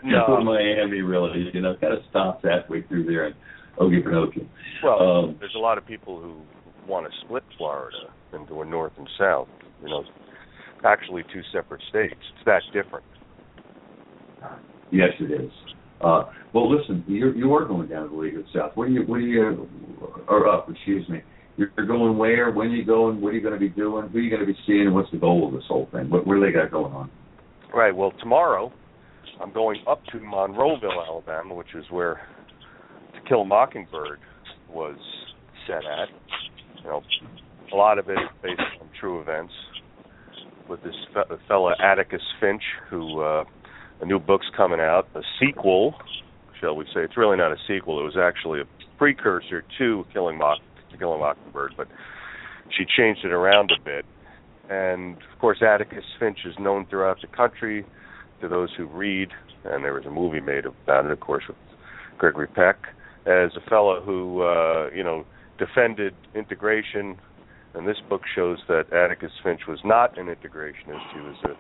[0.04, 0.41] No.
[0.43, 1.50] Miami, really.
[1.54, 3.34] You know, kind of stops halfway through there in
[3.80, 4.47] Okefenokee.
[4.84, 6.36] Well, Um, there's a lot of people who
[6.88, 7.97] want to split Florida
[8.34, 9.47] into a north and south.
[9.82, 10.04] You know,
[10.84, 12.15] actually two separate states.
[12.15, 13.06] It's that different.
[14.91, 15.52] Yes, it is.
[16.02, 18.71] Uh, well, listen, you're, you are going down to the League of the South.
[18.76, 19.67] What do you, what do you,
[20.28, 21.21] or up, excuse me.
[21.58, 22.52] You're going where?
[22.52, 23.19] When are you going?
[23.19, 24.08] What are you going to be doing?
[24.10, 24.93] Who are you going to be seeing?
[24.93, 26.08] What's the goal of this whole thing?
[26.08, 27.10] What, what do they got going on?
[27.73, 27.95] Right.
[27.95, 28.71] Well, tomorrow
[29.41, 32.21] I'm going up to Monroeville, Alabama, which is where
[33.15, 34.19] To Kill a Mockingbird
[34.69, 34.97] was
[35.65, 36.10] set at.
[36.88, 37.04] You know,
[37.73, 39.52] a lot of it is based on true events.
[40.69, 43.43] With this fe- fellow Atticus Finch, who uh,
[44.00, 45.95] a new book's coming out, a sequel,
[46.62, 47.02] shall we say?
[47.02, 48.00] It's really not a sequel.
[48.00, 48.65] It was actually a
[48.97, 50.60] precursor to Killing Mock,
[50.91, 51.89] to Killing Mockingbird, but
[52.69, 54.06] she changed it around a bit.
[54.69, 57.86] And of course, Atticus Finch is known throughout the country
[58.39, 59.30] to those who read,
[59.65, 61.58] and there was a movie made about it, of course, with
[62.17, 62.78] Gregory Peck,
[63.26, 65.26] as a fellow who, uh, you know,
[65.58, 67.17] defended integration.
[67.74, 71.54] And this book shows that Atticus Finch was not an integrationist; he was a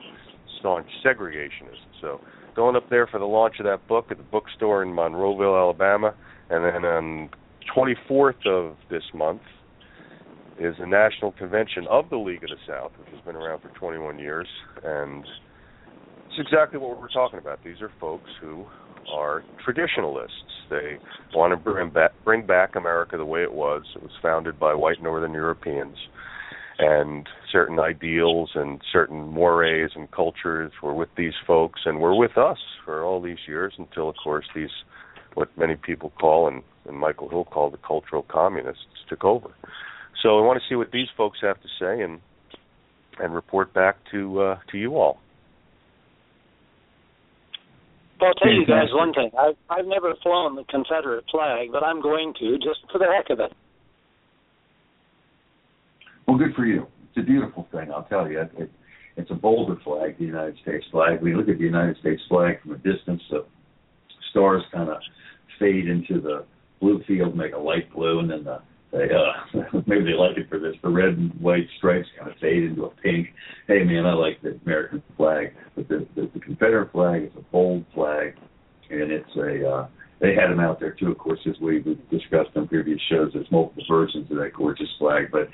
[0.59, 1.85] staunch segregationist.
[2.01, 2.21] So,
[2.55, 6.15] going up there for the launch of that book at the bookstore in Monroeville, Alabama,
[6.49, 7.29] and then on
[7.75, 9.41] 24th of this month
[10.59, 13.69] is the national convention of the League of the South, which has been around for
[13.77, 14.47] 21 years,
[14.83, 15.23] and
[16.25, 17.63] it's exactly what we're talking about.
[17.63, 18.65] These are folks who
[19.11, 20.33] are traditionalists.
[20.69, 20.97] They
[21.33, 23.83] want to bring back, bring back America the way it was.
[23.95, 25.95] It was founded by white Northern Europeans,
[26.79, 32.37] and certain ideals and certain mores and cultures were with these folks and were with
[32.37, 34.69] us for all these years until, of course, these
[35.35, 39.49] what many people call and, and Michael Hill called the cultural communists took over.
[40.21, 42.19] So I want to see what these folks have to say and
[43.19, 45.19] and report back to uh, to you all.
[48.19, 49.29] Well, I'll tell you guys one thing.
[49.37, 53.29] I've I've never flown the Confederate flag, but I'm going to just for the heck
[53.29, 53.53] of it.
[56.27, 56.87] Well, good for you.
[57.09, 58.41] It's a beautiful thing, I'll tell you.
[58.41, 58.71] It, it,
[59.15, 61.21] it's a bolder flag, the United States flag.
[61.21, 63.45] When you look at the United States flag from a distance, the
[64.31, 64.97] stars kind of
[65.59, 66.45] fade into the
[66.79, 70.49] blue field, make a light blue, and then the they uh maybe they like it
[70.49, 70.75] for this.
[70.81, 73.27] The red and white stripes kind of fade into a pink.
[73.67, 77.41] Hey man, I like the American flag, but the the, the Confederate flag is a
[77.51, 78.35] bold flag,
[78.89, 79.87] and it's a uh,
[80.19, 81.11] they had them out there too.
[81.11, 84.89] Of course, as we we discussed on previous shows, there's multiple versions of that gorgeous
[84.97, 85.49] flag, but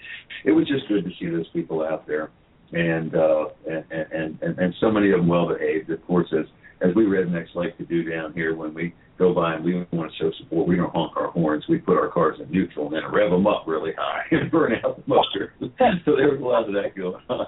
[0.45, 2.29] it was just good to see those people out there,
[2.71, 5.89] and uh, and and and, and so many of them well behaved.
[5.89, 6.45] Of course, as
[6.83, 10.11] as we rednecks like to do down here when we go by and we want
[10.11, 11.63] to show support, we don't honk our horns.
[11.69, 14.73] We put our cars in neutral and then rev them up really high and burn
[14.83, 15.53] out the motor.
[15.59, 17.47] so there was a lot of that going on.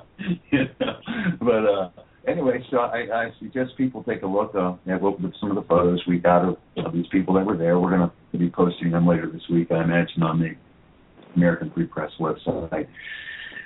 [1.40, 1.90] But uh,
[2.28, 5.68] anyway, so I, I suggest people take a look uh, at what some of the
[5.68, 7.80] photos we got of, of these people that were there.
[7.80, 10.52] We're going to be posting them later this week, I imagine, on the
[11.36, 12.88] American Free Press website.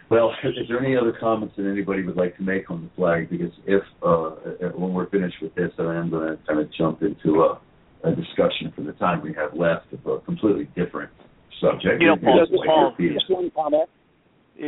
[0.09, 3.29] Well, is there any other comments that anybody would like to make on the flag?
[3.29, 7.01] Because if uh, when we're finished with this, I am going to kind of jump
[7.01, 7.59] into a,
[8.03, 11.11] a discussion for the time we have left of a completely different
[11.61, 12.01] subject.
[12.01, 13.89] You know, Paul, It's Paul, Just one comment.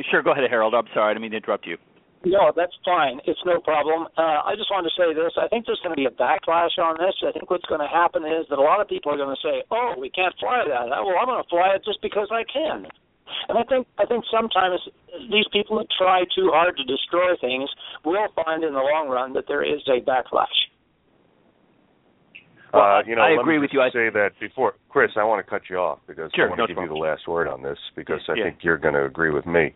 [0.10, 0.73] Sure, go ahead, Harold.
[0.73, 1.77] I'm sorry, I didn't mean to interrupt you.
[2.23, 3.19] No, that's fine.
[3.25, 4.06] It's no problem.
[4.15, 5.34] Uh, I just wanted to say this.
[5.41, 7.17] I think there's going to be a backlash on this.
[7.25, 9.41] I think what's going to happen is that a lot of people are going to
[9.41, 12.45] say, "Oh, we can't fly that." Well, I'm going to fly it just because I
[12.45, 12.86] can.
[13.50, 14.80] And I think I think sometimes
[15.30, 17.70] these people that try too hard to destroy things
[18.06, 20.48] will find in the long run that there is a backlash.
[22.74, 23.82] Uh, you know, I let agree with you.
[23.82, 26.60] I- say that before, Chris, I want to cut you off because Sure, I want
[26.60, 28.44] no to give you the last word on this because I Yeah.
[28.46, 29.74] think you're going to agree with me.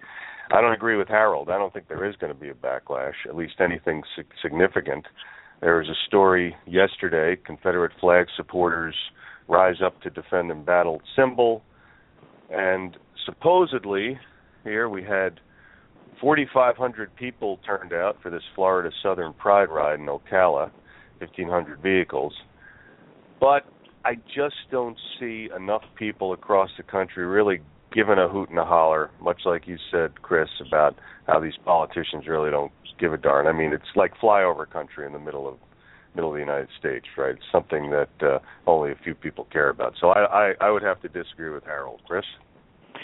[0.51, 1.49] I don't agree with Harold.
[1.49, 4.03] I don't think there is going to be a backlash, at least anything
[4.41, 5.07] significant.
[5.59, 8.95] There was a story yesterday: Confederate flag supporters
[9.47, 11.63] rise up to defend embattled symbol,
[12.49, 14.19] and supposedly
[14.63, 15.39] here we had
[16.21, 20.71] 4,500 people turned out for this Florida Southern Pride ride in Ocala,
[21.19, 22.33] 1,500 vehicles.
[23.39, 23.65] But
[24.05, 27.59] I just don't see enough people across the country really
[27.93, 30.95] giving a hoot and a holler, much like you said, Chris, about
[31.27, 33.47] how these politicians really don't give a darn.
[33.47, 35.55] I mean, it's like flyover country in the middle of
[36.13, 37.35] middle of the United States, right?
[37.35, 39.95] It's something that uh, only a few people care about.
[39.99, 42.01] So I, I I would have to disagree with Harold.
[42.07, 42.23] Chris.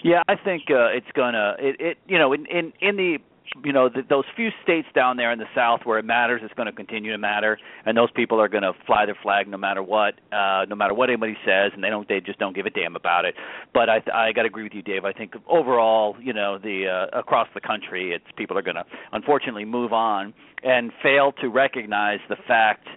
[0.04, 3.18] Yeah, I think uh, it's gonna it, it you know in in in the
[3.64, 6.54] you know the, those few states down there in the south where it matters it's
[6.54, 9.58] going to continue to matter and those people are going to fly their flag no
[9.58, 12.66] matter what uh no matter what anybody says and they don't they just don't give
[12.66, 13.36] a damn about it.
[13.74, 15.06] But i i got to agree with you dave.
[15.06, 18.86] I think overall you know the uh, across the country it's people are going to
[19.12, 20.34] unfortunately move on
[20.64, 22.88] and fail to recognize the fact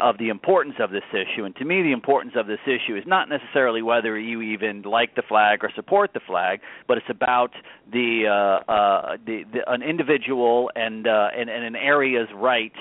[0.00, 1.44] of the importance of this issue.
[1.44, 5.14] And to me, the importance of this issue is not necessarily whether you even like
[5.14, 7.52] the flag or support the flag, but it's about
[7.92, 12.72] the uh, uh, the, the an individual and, uh, and and an area's right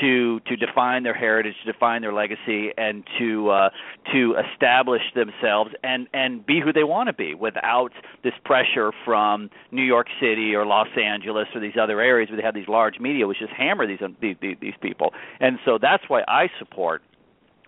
[0.00, 3.70] to to define their heritage, to define their legacy, and to uh,
[4.12, 9.50] to establish themselves and and be who they want to be without this pressure from
[9.70, 12.98] New York City or Los Angeles or these other areas where they have these large
[12.98, 15.12] media which just hammer these these these people.
[15.40, 17.02] And so that's why I support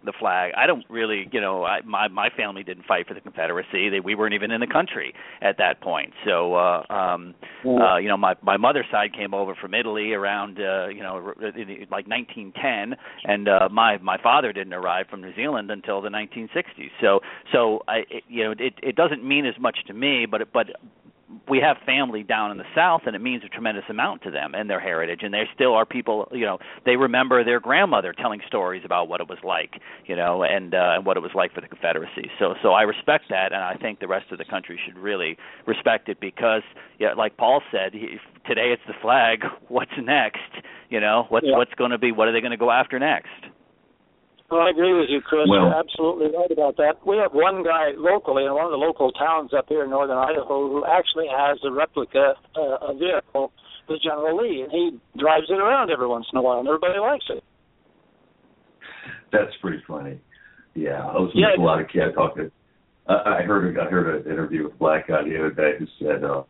[0.06, 0.52] the flag.
[0.56, 3.90] I don't really, you know, I, my my family didn't fight for the Confederacy.
[3.90, 6.12] They, we weren't even in the country at that point.
[6.24, 10.58] So, uh, um, uh, you know, my my mother's side came over from Italy around,
[10.58, 15.34] uh, you know, in, like 1910, and uh, my my father didn't arrive from New
[15.34, 16.90] Zealand until the 1960s.
[17.00, 17.20] So,
[17.52, 20.68] so I, it, you know, it it doesn't mean as much to me, but but
[21.48, 24.54] we have family down in the south and it means a tremendous amount to them
[24.54, 25.20] and their heritage.
[25.22, 29.20] And they still are people you know they remember their grandmother telling stories about what
[29.20, 32.30] it was like you know and uh, and what it was like for the confederacy.
[32.38, 35.36] So so i respect that and i think the rest of the country should really
[35.66, 36.62] respect it because
[36.98, 40.40] yeah like paul said he, today it's the flag what's next?
[40.88, 41.56] You know what's Yeah.
[41.56, 43.46] what's going to be what are they going to go after next
[44.50, 45.46] Well, I agree with you, Chris.
[45.48, 47.04] Well- You're absolutely right about that.
[47.06, 50.18] We have one guy locally in one of the local towns up here in northern
[50.18, 53.52] Idaho who actually has a replica uh, a vehicle,
[53.88, 56.98] the General Lee, and he drives it around every once in a while, and everybody
[56.98, 57.42] likes it.
[59.32, 60.20] That's pretty funny.
[60.74, 62.50] Yeah, I was Yeah, with a lot of kids talking.
[63.08, 65.72] I I heard a, I heard an interview with a Black guy the other day
[65.78, 66.42] who said uh,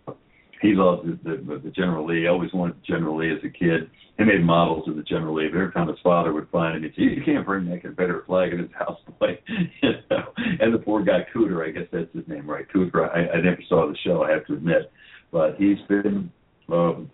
[0.61, 2.21] he loved the, the, the General Lee.
[2.23, 3.91] He always wanted the General Lee as a kid.
[4.19, 6.83] He made models of the General Lee, but every time his father would find him,
[6.85, 9.39] he'd say, "You can't bring that Confederate flag in his house." boy."
[9.83, 10.33] you know.
[10.61, 12.67] And the poor guy Cooter, I guess that's his name, right?
[12.75, 13.11] Cooter.
[13.15, 14.91] I, I never saw the show, I have to admit,
[15.31, 16.31] but he's been
[16.73, 17.11] um,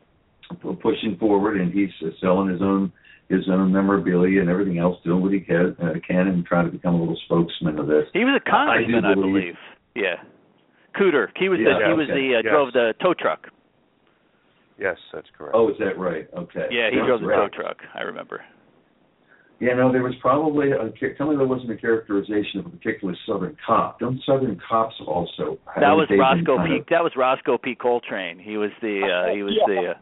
[0.60, 2.92] pu- pushing forward, and he's uh, selling his own
[3.28, 6.70] his own memorabilia and everything else, doing what he can, uh, can and trying to
[6.70, 8.04] become a little spokesman of this.
[8.12, 9.54] he was a congressman I i, do believe- believe
[9.96, 10.16] yeah
[10.98, 12.50] cooter he was Yeah, the he was the uh, Yes.
[12.52, 13.48] drove the tow truck
[14.78, 15.54] Yes, that's correct.
[15.54, 16.26] Oh, is that right?
[16.36, 16.66] Okay.
[16.70, 18.42] yeah he That's drove the tow truck i remember
[19.60, 23.14] Yeah, no, there was probably a, tell me there wasn't a characterization of a particular
[23.28, 24.00] Southern cop.
[24.00, 25.56] Don't Southern cops also?
[25.76, 26.78] That haven't was Roscoe P.
[26.80, 27.76] of- That was Roscoe P.
[27.76, 28.40] Coltrane.
[28.40, 29.66] He was the uh he was Yeah.
[29.74, 29.94] the uh,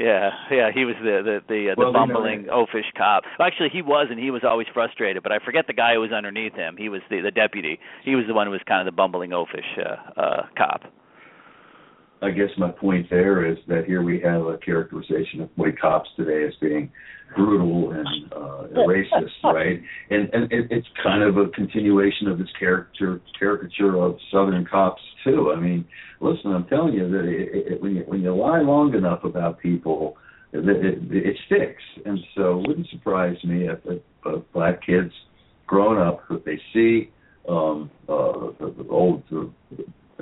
[0.00, 3.24] yeah, yeah, he was the the the, uh, the Well, you know, bumbling oafish cop.
[3.38, 5.22] Actually, he was, and he was always frustrated.
[5.22, 6.76] But I forget the guy who was underneath him.
[6.78, 7.78] He was the the deputy.
[8.02, 10.84] He was the one who was kind of the bumbling oafish uh, uh, cop.
[12.22, 16.08] I guess my point there is that here we have a characterization of white cops
[16.16, 16.90] today as being
[17.36, 19.82] brutal and uh, racist, right?
[20.08, 25.02] And and it, it's kind of a continuation of this character caricature of Southern cops
[25.24, 25.52] too.
[25.56, 25.84] I mean,
[26.20, 29.58] listen, I'm telling you that it, it, when you when you lie long enough about
[29.58, 30.16] people,
[30.52, 31.82] it, it, it sticks.
[32.04, 35.12] And so, it wouldn't surprise me if, if, if black kids
[35.66, 37.10] growing up, if they see
[37.48, 39.44] um, uh, the, the old uh,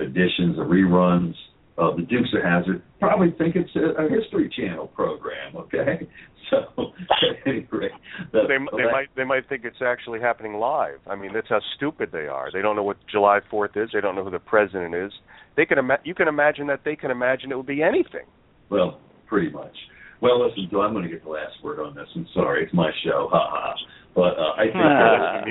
[0.00, 1.34] editions, the reruns
[1.78, 5.56] of the Dukes of Hazzard, probably think it's a, a History Channel program.
[5.56, 6.08] Okay,
[6.50, 7.92] so at any rate,
[8.32, 10.98] the, they they might they might think it's actually happening live.
[11.06, 12.50] I mean, that's how stupid they are.
[12.52, 13.90] They don't know what July 4th is.
[13.94, 15.12] They don't know who the president is.
[15.56, 18.26] They can ima- you can imagine that they can imagine it would be anything.
[18.70, 19.76] Well, pretty much.
[20.20, 22.08] Well, listen, Joe, I'm going to get the last word on this.
[22.14, 23.74] I'm sorry, it's my show, ha ha.
[24.14, 25.42] But uh, I think Ah.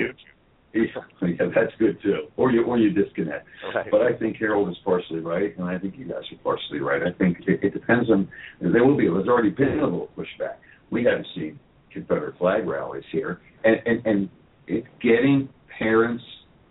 [0.78, 2.28] Yeah, yeah, that's good too.
[2.36, 3.46] Or you or you disconnect.
[3.74, 3.90] Right.
[3.90, 7.02] But I think Harold is partially right, and I think you guys are partially right.
[7.02, 8.28] I think it, it depends on.
[8.60, 9.06] There will be.
[9.06, 10.56] There's already been a little pushback.
[10.90, 11.58] We haven't seen
[11.92, 14.28] Confederate flag rallies here, and and and
[14.66, 16.24] it, getting parents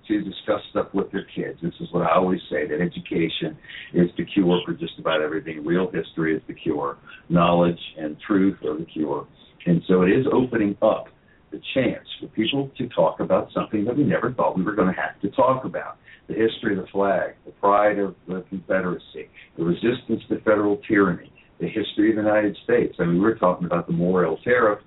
[0.07, 1.59] to discuss stuff with their kids.
[1.61, 3.57] This is what I always say: that education
[3.93, 5.65] is the cure for just about everything.
[5.65, 6.97] Real history is the cure.
[7.29, 9.27] Knowledge and truth are the cure.
[9.65, 11.07] And so it is opening up
[11.51, 14.93] the chance for people to talk about something that we never thought we were going
[14.93, 15.97] to have to talk about.
[16.27, 21.31] The history of the flag, the pride of the Confederacy, the resistance to federal tyranny,
[21.59, 22.95] the history of the United States.
[22.99, 24.79] I mean, we were talking about the Morrill Tariff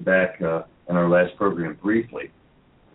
[0.00, 2.30] back uh, in our last program briefly.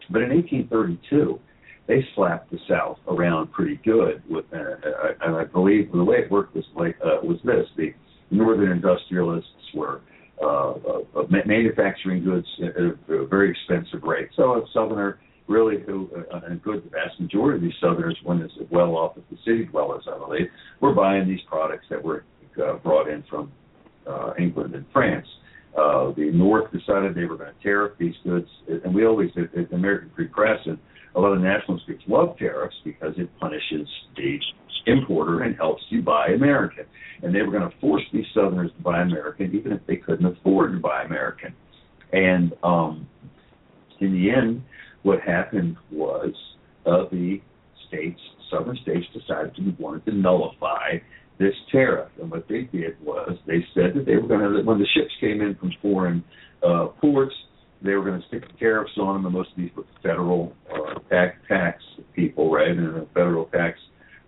[0.10, 1.39] But in 1832,
[1.88, 4.23] they slapped the South around pretty good.
[4.29, 7.67] With, uh, uh, and I believe the way it worked was like uh, was this:
[7.77, 7.93] the
[8.29, 10.01] northern industrialists were
[10.41, 14.30] uh, uh, ma- manufacturing goods at a, a very expensive rate.
[14.36, 18.51] So a southerner really who uh, a good vast majority of these southerners, when as
[18.71, 20.47] well off as the city dwellers, I believe,
[20.80, 22.23] were buying these products that were
[22.62, 23.51] uh, brought in from
[24.08, 25.27] uh, England and France.
[25.77, 28.47] Uh, the North decided they were going to tariff these goods,
[28.84, 30.77] and we always, at the American Free Press, and
[31.15, 34.39] a lot of nationalist groups love tariffs because it punishes the
[34.86, 36.86] importer and helps you buy American.
[37.21, 40.26] And they were going to force these Southerners to buy American, even if they couldn't
[40.26, 41.54] afford to buy American.
[42.13, 43.08] And um,
[44.00, 44.63] in the end,
[45.04, 46.34] what happened was
[46.86, 47.41] uh, the
[47.88, 50.97] states, southern states, decided to wanted to nullify
[51.39, 52.09] this tariff.
[52.22, 55.12] And what they did was they said that they were going to, when the ships
[55.20, 56.24] came in from foreign
[56.66, 57.34] uh, ports,
[57.82, 60.99] they were going to stick tariffs on them, and most of these were federal uh,
[61.47, 61.84] tax,
[62.15, 62.69] people, right?
[62.69, 63.79] And the federal tax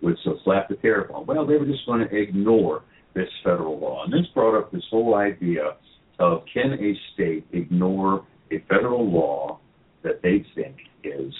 [0.01, 1.25] would so slap the tariff on.
[1.25, 2.83] Well, they were just going to ignore
[3.13, 4.03] this federal law.
[4.03, 5.75] And this brought up this whole idea
[6.19, 9.59] of can a state ignore a federal law
[10.03, 11.33] that they think is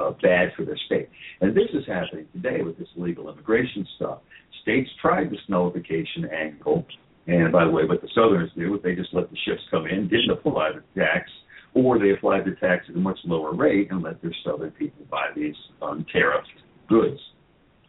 [0.00, 1.08] uh, bad for their state.
[1.40, 4.18] And this is happening today with this illegal immigration stuff.
[4.62, 6.86] States tried this nullification angle,
[7.26, 9.86] and by the way, what the Southerners do is they just let the ships come
[9.86, 11.30] in, didn't apply the tax,
[11.74, 15.04] or they applied the tax at a much lower rate and let their Southern people
[15.10, 16.46] buy these untariffed
[16.88, 17.20] goods.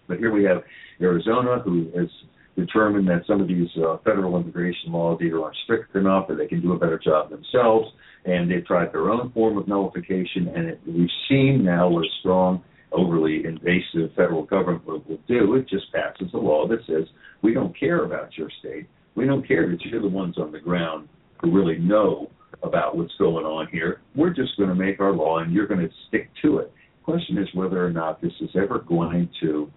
[0.08, 0.64] But here we have
[1.02, 2.10] Arizona, who has
[2.56, 6.48] determined that some of these uh, federal immigration laws either aren't strict enough or they
[6.48, 7.90] can do a better job themselves,
[8.26, 10.48] and they've tried their own form of nullification.
[10.56, 15.56] And it, we've seen now what a strong, overly invasive federal government will, will do.
[15.56, 17.06] It just passes a law that says
[17.42, 18.88] we don't care about your state.
[19.16, 21.10] We don't care that you're the ones on the ground
[21.42, 22.32] who really know
[22.64, 24.02] about what's going on here.
[24.16, 26.72] We're just going to make our law, and you're going to stick to it.
[27.04, 29.72] Question is whether or not this is ever going to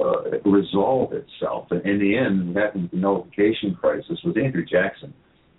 [0.00, 1.68] uh, resolve itself.
[1.70, 5.12] And in the end, what the nullification crisis was Andrew Jackson,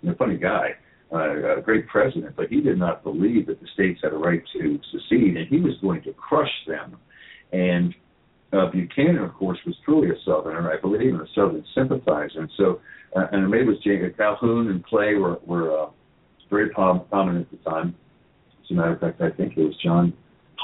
[0.06, 0.70] a funny guy,
[1.12, 4.42] uh, a great president, but he did not believe that the states had a right
[4.52, 6.96] to secede, and he was going to crush them.
[7.52, 7.94] And
[8.52, 12.40] uh, Buchanan, of course, was truly a Southerner, I believe, and a Southern sympathizer.
[12.40, 12.80] And so,
[13.16, 15.86] uh, and maybe it was James Calhoun and Clay were, were uh,
[16.50, 17.94] very prominent at the time.
[18.64, 20.12] As a matter of fact, I think it was John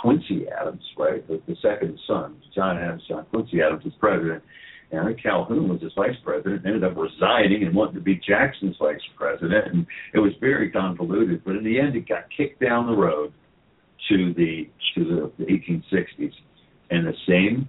[0.00, 4.42] Quincy Adams, right, the, the second son, John Adams, John Quincy Adams was president,
[4.92, 9.00] and Calhoun was his vice president, ended up resigning and wanting to be Jackson's vice
[9.16, 11.44] president, and it was very convoluted.
[11.44, 13.32] But in the end, it got kicked down the road
[14.08, 16.32] to the to the, the 1860s,
[16.90, 17.68] and the same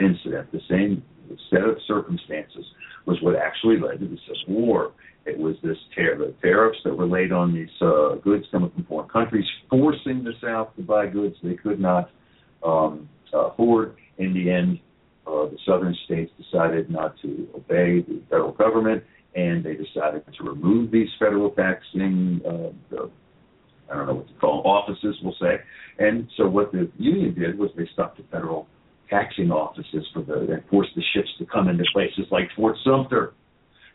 [0.00, 1.02] incident, the same
[1.50, 2.64] set of circumstances,
[3.06, 4.92] was what actually led to the Civil War.
[5.26, 8.84] It was this tar- the tariffs that were laid on these uh, goods coming from
[8.84, 12.10] foreign countries, forcing the South to buy goods they could not
[12.62, 13.96] um, afford.
[14.18, 14.78] In the end,
[15.26, 19.02] uh, the southern states decided not to obey the federal government,
[19.34, 23.10] and they decided to remove these federal taxing, uh, the,
[23.90, 25.56] I don't know what to call them, offices, we'll say.
[25.98, 28.68] And so what the union did was they stopped the federal
[29.10, 33.34] taxing offices for the and forced the ships to come into places like Fort Sumter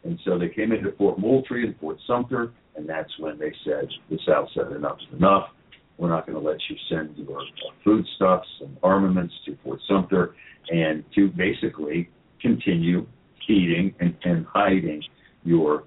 [0.03, 3.87] and so they came into Fort Moultrie and Fort Sumter, and that's when they said,
[4.09, 5.49] the South said, enough's enough.
[5.97, 7.41] We're not going to let you send your
[7.83, 10.35] foodstuffs and armaments to Fort Sumter
[10.69, 12.09] and to basically
[12.41, 13.05] continue
[13.45, 15.03] feeding and, and hiding
[15.43, 15.83] your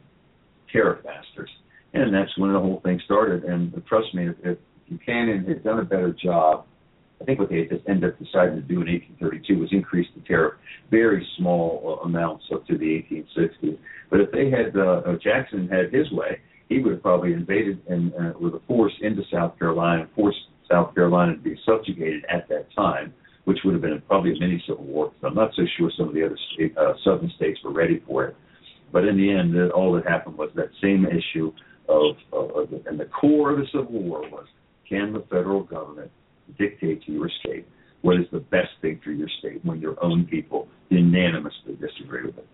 [0.71, 1.51] tariff masters.
[1.95, 3.45] And that's when the whole thing started.
[3.45, 4.59] And trust me, if, if
[4.89, 6.67] Buchanan had done a better job
[7.23, 10.23] I think what they just ended up deciding to do in 1832 was increase the
[10.23, 10.55] tariff
[10.91, 13.79] very small uh, amounts up to the 1860s.
[14.11, 18.13] But if they had uh, Jackson had his way, he would have probably invaded and
[18.15, 20.39] uh, with a force into South Carolina, forced
[20.71, 23.15] South Carolina to be subjugated at that time,
[23.45, 25.13] which would have been probably a mini civil war.
[25.21, 28.03] So I'm not so sure some of the other state, uh, southern states were ready
[28.07, 28.37] for it.
[28.93, 31.53] But in the end, all that happened was that same issue
[31.89, 34.47] of, of, of and the core of the Civil War was
[34.89, 36.11] can the federal government
[36.59, 37.67] dictate to your state
[38.03, 42.37] what is the best thing for your state when your own people unanimously disagree with
[42.37, 42.47] it.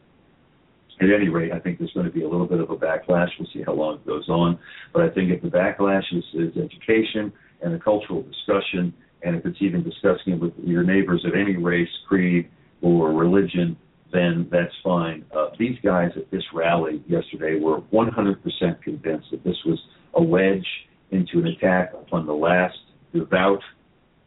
[1.00, 3.28] At any rate, I think there's going to be a little bit of a backlash.
[3.38, 4.58] We'll see how long it goes on.
[4.92, 7.32] But I think if the backlash is, is education
[7.62, 8.92] and a cultural discussion,
[9.22, 12.50] and if it's even discussing it with your neighbors of any race, creed,
[12.82, 13.76] or religion,
[14.12, 15.24] then that's fine.
[15.36, 19.78] Uh, these guys at this rally yesterday were 100% convinced that this was
[20.14, 20.66] a wedge
[21.10, 22.76] into an attack upon the last
[23.14, 23.60] devout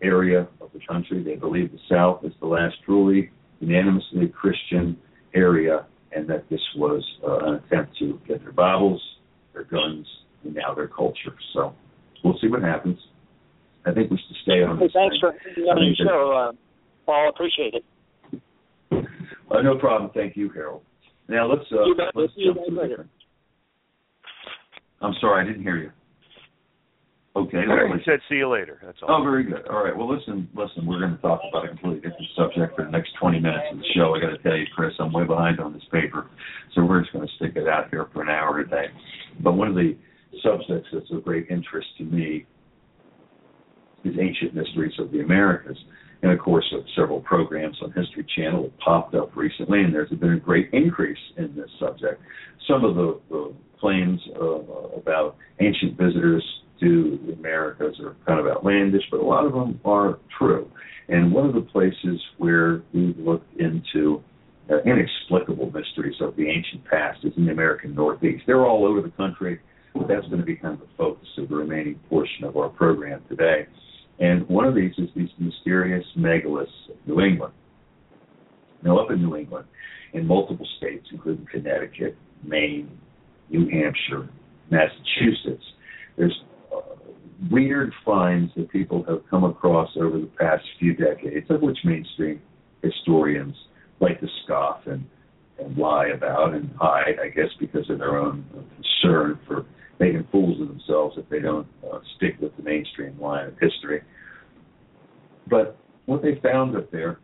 [0.01, 1.23] area of the country.
[1.23, 4.97] They believe the South is the last truly unanimously Christian
[5.35, 9.01] area, and that this was uh, an attempt to get their Bibles,
[9.53, 10.05] their guns,
[10.43, 11.35] and now their culture.
[11.53, 11.73] So
[12.23, 12.97] we'll see what happens.
[13.85, 14.77] I think we should stay on.
[14.77, 15.65] Hey, thanks thing.
[15.65, 16.51] for on the show, uh,
[17.05, 17.29] Paul.
[17.29, 17.85] Appreciate it.
[19.49, 20.11] Uh, no problem.
[20.13, 20.81] Thank you, Harold.
[21.27, 23.07] Now let's uh, let's jump to later.
[25.01, 25.91] I'm sorry, I didn't hear you.
[27.35, 27.57] Okay.
[27.63, 29.21] He let's- said, "See you later." That's all.
[29.21, 29.67] Oh, very good.
[29.67, 29.95] All right.
[29.95, 30.85] Well, listen, listen.
[30.85, 33.77] We're going to talk about a completely different subject for the next 20 minutes of
[33.77, 34.15] the show.
[34.15, 36.29] I got to tell you, Chris, I'm way behind on this paper,
[36.75, 38.85] so we're just going to stick it out here for an hour today.
[39.41, 39.95] But one of the
[40.43, 42.45] subjects that's of great interest to me
[44.03, 45.77] is ancient mysteries of the Americas.
[46.23, 46.65] And of course,
[46.95, 51.17] several programs on History Channel have popped up recently, and there's been a great increase
[51.37, 52.21] in this subject.
[52.67, 56.43] Some of the, the claims uh, about ancient visitors
[56.81, 60.69] to the Americas are kind of outlandish, but a lot of them are true.
[61.07, 64.21] And one of the places where we've looked into
[64.69, 68.43] uh, inexplicable mysteries of the ancient past is in the American Northeast.
[68.47, 69.59] They're all over the country,
[69.93, 72.69] but that's going to be kind of the focus of the remaining portion of our
[72.69, 73.67] program today.
[74.19, 77.53] And one of these is these mysterious megaliths of New England.
[78.83, 79.65] Now, up in New England,
[80.13, 82.89] in multiple states, including Connecticut, Maine,
[83.49, 84.29] New Hampshire,
[84.69, 85.63] Massachusetts,
[86.17, 86.37] there's
[87.49, 92.41] weird finds that people have come across over the past few decades, of which mainstream
[92.83, 93.55] historians
[93.99, 95.05] like to scoff and,
[95.59, 99.65] and lie about and hide, I guess, because of their own concern for
[99.99, 104.01] making fools of themselves if they don't uh, stick with the mainstream line of history.
[105.47, 107.19] But what they found up there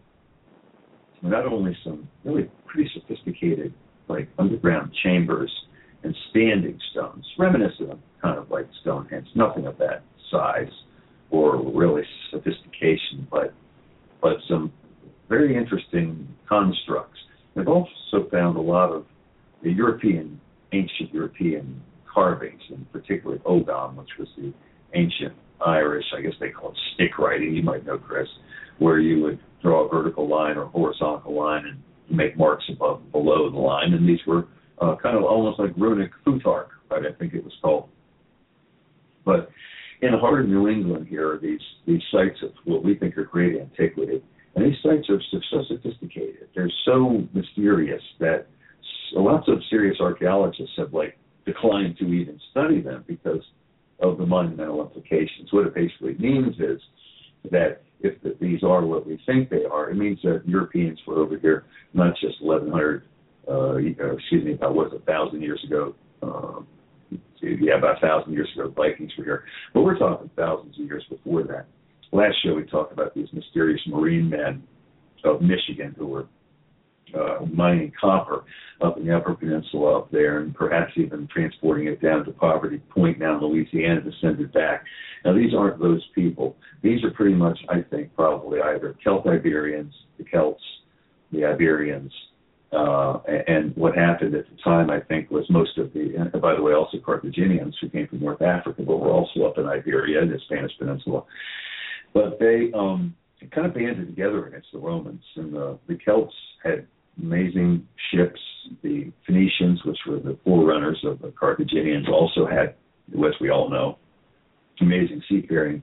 [1.21, 3.73] were not only some really pretty sophisticated,
[4.07, 5.51] like underground chambers
[6.03, 10.71] and standing stones, reminiscent of kind of like Stonehenge, nothing of that size
[11.29, 13.53] or really sophistication, but
[14.21, 14.71] but some
[15.29, 17.19] very interesting constructs.
[17.55, 19.05] They've also found a lot of
[19.63, 20.39] the European,
[20.71, 24.53] ancient European carvings, and particularly Ogham, which was the
[24.93, 25.33] ancient
[25.65, 28.27] Irish, I guess they call it stick writing, you might know, Chris,
[28.79, 33.11] where you would draw a vertical line or horizontal line and make marks above and
[33.11, 33.93] below the line.
[33.93, 34.47] And these were
[34.79, 37.03] uh, kind of almost like runic futhark, right?
[37.05, 37.89] I think it was called.
[39.27, 39.51] But
[40.01, 43.17] in the heart of New England here are these these sites of what we think
[43.17, 44.23] are great antiquity.
[44.55, 46.47] And these sites are so, so sophisticated.
[46.55, 48.47] They're so mysterious that
[49.13, 53.43] lots of serious archaeologists have like declined to even study them because
[53.99, 55.51] of the monumental implications.
[55.51, 56.81] What it basically means is
[57.51, 61.17] that if the, these are what we think they are, it means that Europeans were
[61.17, 63.03] over here not just 1100,
[63.49, 65.93] uh, excuse me, about what a thousand years ago.
[67.43, 70.85] Uh, yeah, about a thousand years ago, Vikings were here, but we're talking thousands of
[70.85, 71.67] years before that.
[72.11, 74.63] Last show we talked about these mysterious marine men
[75.23, 76.27] of Michigan who were
[77.17, 78.43] uh, mining copper
[78.81, 82.79] up in the Upper Peninsula up there, and perhaps even transporting it down to Poverty
[82.89, 84.83] Point now in Louisiana to send it back.
[85.25, 86.55] Now, these aren't those people.
[86.81, 90.61] These are pretty much, I think, probably either Celt-Iberians, the Celts,
[91.31, 92.11] the Iberians,
[92.71, 96.53] uh, and what happened at the time, I think, was most of the, and by
[96.53, 100.25] the way, also Carthaginians who came from North Africa, but were also up in Iberia,
[100.25, 101.23] the Spanish Peninsula.
[102.13, 103.15] But they um,
[103.51, 106.87] kind of banded together against the Romans, and the, the Celts had
[107.21, 108.39] amazing ships.
[108.83, 112.75] The Phoenicians, which were the forerunners of the Carthaginians, also had,
[113.13, 113.97] as we all know,
[114.81, 115.81] amazing seafaring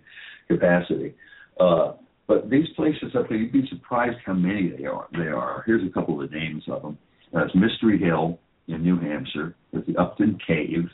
[0.48, 1.14] capacity.
[1.58, 1.92] Uh,
[2.26, 5.06] but these places up there, you'd be surprised how many they are.
[5.12, 5.62] They are.
[5.66, 6.98] Here's a couple of the names of them.
[7.32, 9.54] There's Mystery Hill in New Hampshire.
[9.72, 10.88] There's the Upton Cave.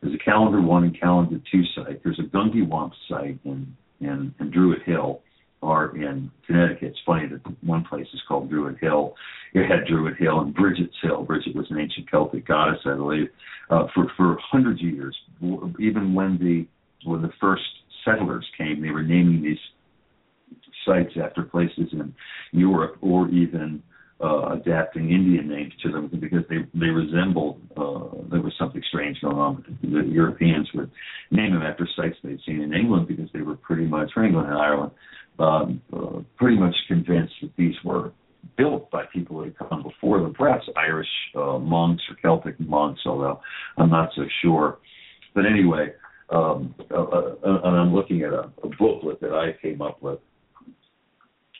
[0.00, 2.02] There's a Calendar One and Calendar Two site.
[2.02, 5.20] There's a Gungywamp site in, in in Druid Hill
[5.64, 6.90] are in Connecticut.
[6.90, 9.14] It's funny that one place is called Druid Hill.
[9.54, 11.22] It had Druid Hill and Bridget's Hill.
[11.22, 13.28] Bridget was an ancient Celtic goddess, I believe,
[13.70, 15.16] uh, for for hundreds of years.
[15.80, 16.66] Even when the
[17.08, 17.62] when the first
[18.04, 19.58] settlers came, they were naming these
[20.84, 22.14] sites after places in
[22.52, 23.82] Europe or even
[24.22, 29.20] uh, adapting Indian names to them because they they resembled uh, there was something strange
[29.20, 29.78] going on.
[29.82, 30.90] The Europeans would
[31.30, 34.48] name them after sites they'd seen in England because they were pretty much or England
[34.48, 34.92] and Ireland
[35.38, 38.12] um, uh, pretty much convinced that these were
[38.56, 43.00] built by people who had come before them, perhaps Irish uh, monks or Celtic monks,
[43.06, 43.40] although
[43.76, 44.78] I'm not so sure.
[45.34, 45.92] But anyway,
[46.30, 50.20] um, uh, uh, and I'm looking at a, a booklet that I came up with.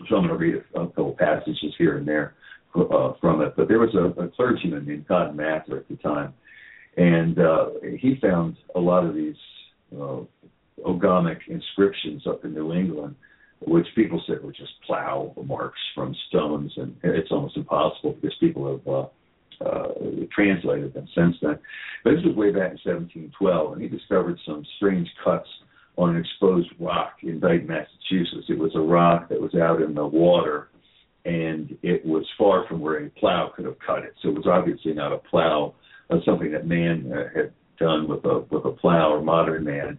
[0.08, 2.34] So I'm going to read a, a couple passages here and there
[2.74, 3.54] uh, from it.
[3.56, 6.34] But there was a, a clergyman named Cotton Mather at the time,
[6.96, 7.66] and uh,
[7.98, 9.36] he found a lot of these
[9.96, 10.20] uh,
[10.84, 13.14] Oghamic inscriptions up in New England
[13.66, 18.70] which people said were just plow marks from stones, and it's almost impossible because people
[18.72, 19.88] have uh, uh,
[20.34, 21.58] translated them since then.
[22.02, 25.48] But this was way back in 1712, and he discovered some strange cuts
[25.96, 28.46] on an exposed rock in Dighton, Massachusetts.
[28.48, 30.68] It was a rock that was out in the water,
[31.24, 34.14] and it was far from where a plow could have cut it.
[34.20, 35.74] So it was obviously not a plow,
[36.10, 39.98] uh, something that man uh, had done with a with a plow or modern man.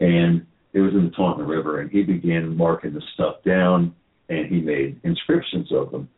[0.00, 3.94] And it was in the Taunton River, and he began marking the stuff down,
[4.28, 6.08] and he made inscriptions of them.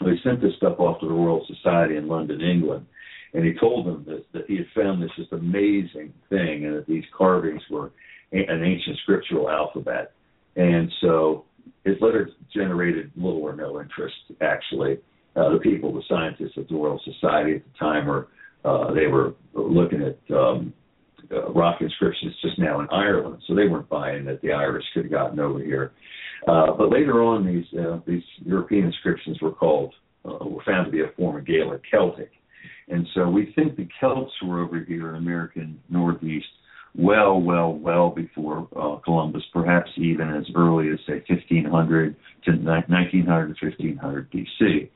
[0.00, 2.86] They sent this stuff off to the Royal Society in London, England,
[3.32, 6.86] and he told them that, that he had found this just amazing thing, and that
[6.88, 7.92] these carvings were
[8.34, 10.12] an ancient scriptural alphabet.
[10.56, 11.44] And so
[11.84, 14.98] his letter generated little or no interest, actually.
[15.36, 18.28] Uh, the people, the scientists at the Royal Society at the time, were
[18.64, 20.72] uh, they were looking at um,
[21.30, 25.04] uh, rock inscriptions just now in Ireland, so they weren't buying that the Irish could
[25.04, 25.92] have gotten over here.
[26.46, 29.92] Uh, but later on, these uh, these European inscriptions were called
[30.24, 32.30] uh, were found to be a form of Gaelic Celtic,
[32.88, 36.46] and so we think the Celts were over here in American Northeast
[36.96, 43.56] well, well, well before uh, Columbus, perhaps even as early as say 1500 to 1900
[43.58, 44.90] to 1500 BC.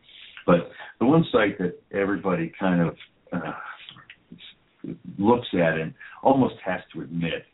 [0.47, 0.71] But
[1.01, 2.97] the one site that everybody kind of
[3.33, 3.53] uh,
[5.19, 5.93] looks at and
[6.23, 7.45] almost has to admit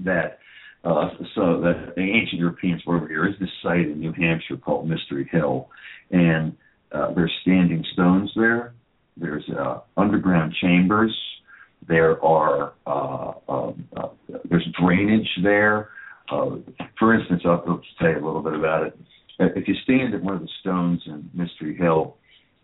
[0.00, 0.38] that
[0.84, 4.56] uh, so that the ancient Europeans were over here is this site in New Hampshire
[4.56, 5.68] called Mystery Hill,
[6.10, 6.56] and
[6.92, 8.74] uh, there's standing stones there.
[9.16, 11.16] There's uh, underground chambers.
[11.86, 14.08] There are uh, um, uh,
[14.48, 15.90] there's drainage there.
[16.30, 16.56] Uh,
[16.98, 18.98] for instance, I'll, I'll tell you a little bit about it.
[19.38, 22.16] Uh, If you stand at one of the stones in Mystery Hill,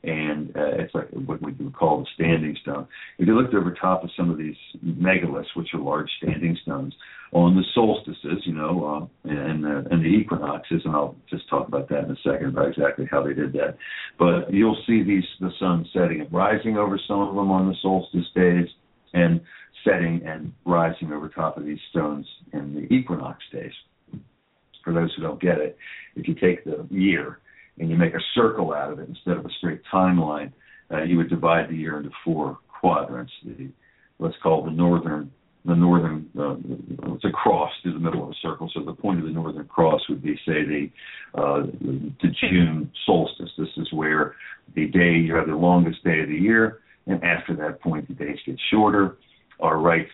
[0.05, 2.89] and uh, it's like what we would call the standing stone.
[3.19, 6.95] If you looked over top of some of these megaliths, which are large standing stones,
[7.33, 11.69] on the solstices, you know, uh, and the, and the equinoxes, and I'll just talk
[11.69, 13.77] about that in a second about exactly how they did that.
[14.19, 17.77] But you'll see these the sun setting and rising over some of them on the
[17.81, 18.69] solstice days,
[19.13, 19.41] and
[19.85, 23.73] setting and rising over top of these stones in the equinox days.
[24.85, 25.77] For those who don't get it,
[26.17, 27.39] if you take the year
[27.79, 30.53] and you make a circle out of it instead of a straight timeline,
[30.93, 33.33] uh, you would divide the year into four quadrants.
[33.45, 33.71] The,
[34.19, 35.31] let's call the northern
[35.65, 36.57] the northern uh,
[37.15, 38.69] it's a cross through the middle of a circle.
[38.75, 40.91] So the point of the northern cross would be say the
[41.35, 41.63] uh,
[42.21, 43.51] the June solstice.
[43.57, 44.35] This is where
[44.75, 48.15] the day you have the longest day of the year, and after that point the
[48.15, 49.17] days get shorter.
[49.61, 50.07] Our right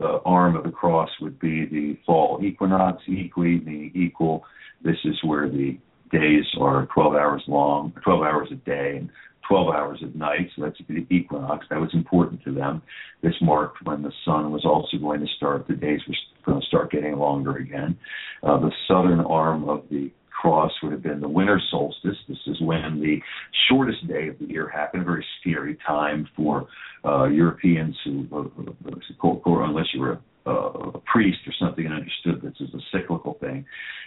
[0.00, 4.44] uh, arm of the cross would be the fall equinox, equi, meaning equal.
[4.82, 5.78] This is where the
[6.10, 9.10] days are 12 hours long, 12 hours a day, and
[9.48, 10.48] 12 hours at night.
[10.54, 11.66] So that's the equinox.
[11.70, 12.82] That was important to them.
[13.22, 16.14] This marked when the sun was also going to start, the days were
[16.46, 17.98] going to start getting longer again.
[18.42, 20.10] Uh, the southern arm of the
[20.40, 22.16] cross would have been the winter solstice.
[22.28, 23.20] This is when the
[23.68, 26.66] shortest day of the year happened, a very scary time for
[27.04, 30.50] uh, Europeans who, uh, unless you were uh,
[30.94, 33.64] a priest or something and understood this is a cyclical thing,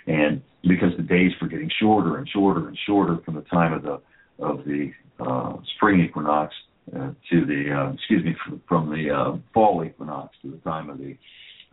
[0.07, 3.83] and because the days were getting shorter and shorter and shorter from the time of
[3.83, 4.01] the
[4.39, 6.53] of the uh, spring equinox
[6.95, 10.89] uh, to the uh, excuse me from, from the uh, fall equinox to the time
[10.89, 11.15] of the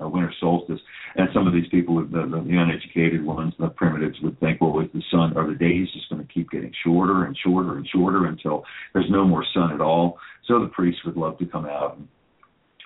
[0.03, 0.81] uh, winter solstice.
[1.17, 4.81] And some of these people, the, the, the uneducated ones, the primitives, would think, well,
[4.81, 7.89] is the sun or the days just going to keep getting shorter and shorter and
[7.89, 10.19] shorter until there's no more sun at all?
[10.47, 12.09] So the priests would love to come out and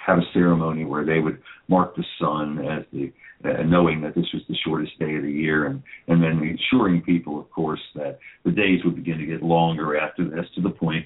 [0.07, 3.13] have a ceremony where they would mark the sun as the
[3.45, 7.03] uh, knowing that this was the shortest day of the year and and then assuring
[7.03, 10.71] people of course that the days would begin to get longer after this to the
[10.71, 11.05] point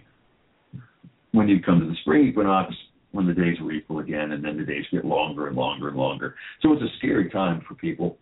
[1.33, 2.75] when you come to the spring equinox
[3.13, 5.97] when the days were equal again and then the days get longer and longer and
[5.97, 8.19] longer so it's a scary time for people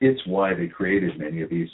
[0.00, 1.68] it's why they created many of these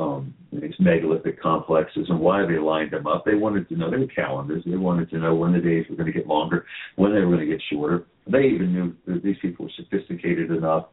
[0.00, 3.24] um, these megalithic complexes and why they lined them up.
[3.24, 4.62] They wanted to know their calendars.
[4.64, 6.64] They wanted to know when the days were going to get longer,
[6.96, 8.06] when they were going to get shorter.
[8.26, 10.86] They even knew that these people were sophisticated enough,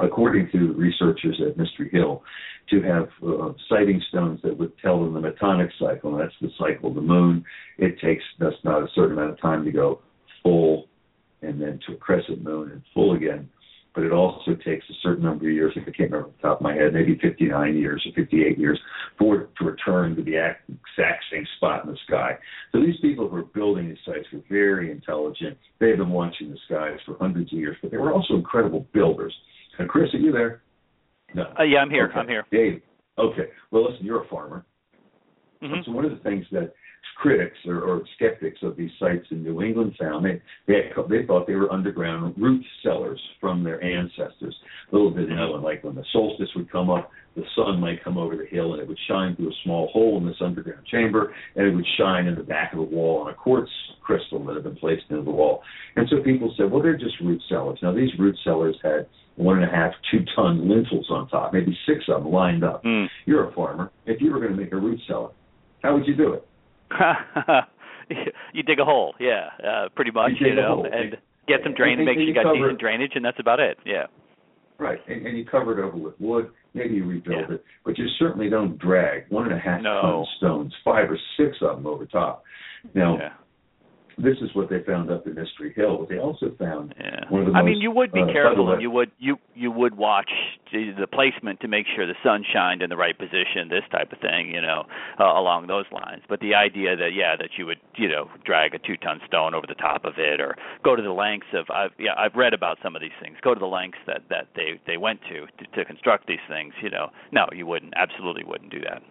[0.00, 2.22] according to researchers at Mystery Hill,
[2.70, 6.14] to have uh, sighting stones that would tell them the metonic cycle.
[6.14, 7.44] And that's the cycle of the moon.
[7.78, 10.00] It takes that's not a certain amount of time to go
[10.42, 10.88] full
[11.42, 13.48] and then to a crescent moon and full again
[13.94, 16.58] but it also takes a certain number of years, I can't remember off the top
[16.58, 18.78] of my head, maybe 59 years or 58 years,
[19.16, 22.36] for it to return to the exact same spot in the sky.
[22.72, 25.56] So these people who are building these sites were very intelligent.
[25.78, 28.84] They had been watching the skies for hundreds of years, but they were also incredible
[28.92, 29.34] builders.
[29.78, 30.62] And Chris, are you there?
[31.34, 31.52] No.
[31.58, 32.06] Uh, yeah, I'm here.
[32.06, 32.18] Okay.
[32.18, 32.44] I'm here.
[32.50, 32.82] Dave.
[33.18, 33.48] Okay.
[33.70, 34.64] Well, listen, you're a farmer.
[35.62, 35.80] Mm-hmm.
[35.84, 36.72] So one of the things that
[37.16, 41.26] critics or, or skeptics of these sites in New England found they they had, they
[41.26, 44.54] thought they were underground root cellars from their ancestors.
[44.90, 47.80] A little bit, you know, and like when the solstice would come up, the sun
[47.80, 50.36] might come over the hill and it would shine through a small hole in this
[50.40, 53.70] underground chamber, and it would shine in the back of the wall on a quartz
[54.02, 55.62] crystal that had been placed into the wall.
[55.96, 57.78] And so people said, well, they're just root cellars.
[57.82, 61.76] Now these root cellars had one and a half, two ton lintels on top, maybe
[61.86, 62.84] six of them lined up.
[62.84, 63.06] Mm.
[63.26, 63.90] You're a farmer.
[64.06, 65.30] If you were going to make a root cellar,
[65.82, 66.46] how would you do it?
[68.52, 71.16] you dig a hole, yeah, uh, pretty much, You you, know, and And-
[71.46, 73.78] get some drain, and- make sure you you got decent drainage, and that's about it.
[73.84, 74.06] Yeah.
[74.78, 76.50] Right, and, and you cover it over with wood.
[76.74, 77.54] Maybe you rebuild Yeah.
[77.56, 80.00] it, but you certainly don't drag one and a half No.
[80.00, 82.42] ton stones, five or six of them over top.
[82.94, 83.32] Now, yeah.
[84.18, 87.28] This is what they found up in Mystery Hill, but they also found Yeah.
[87.28, 89.38] one of the I most, mean, you would be uh, careful, and you would you
[89.54, 90.30] you would watch
[90.72, 94.12] the, the placement to make sure the sun shined in the right position, this type
[94.12, 94.84] of thing, you know,
[95.18, 96.22] uh, along those lines.
[96.28, 99.54] But the idea that yeah, that you would you know drag a two ton stone
[99.54, 102.54] over the top of it, or go to the lengths of I've yeah I've read
[102.54, 103.36] about some of these things.
[103.42, 106.72] Go to the lengths that that they they went to to, to construct these things.
[106.82, 107.94] You know, no, you wouldn't.
[107.96, 109.02] Absolutely wouldn't do that.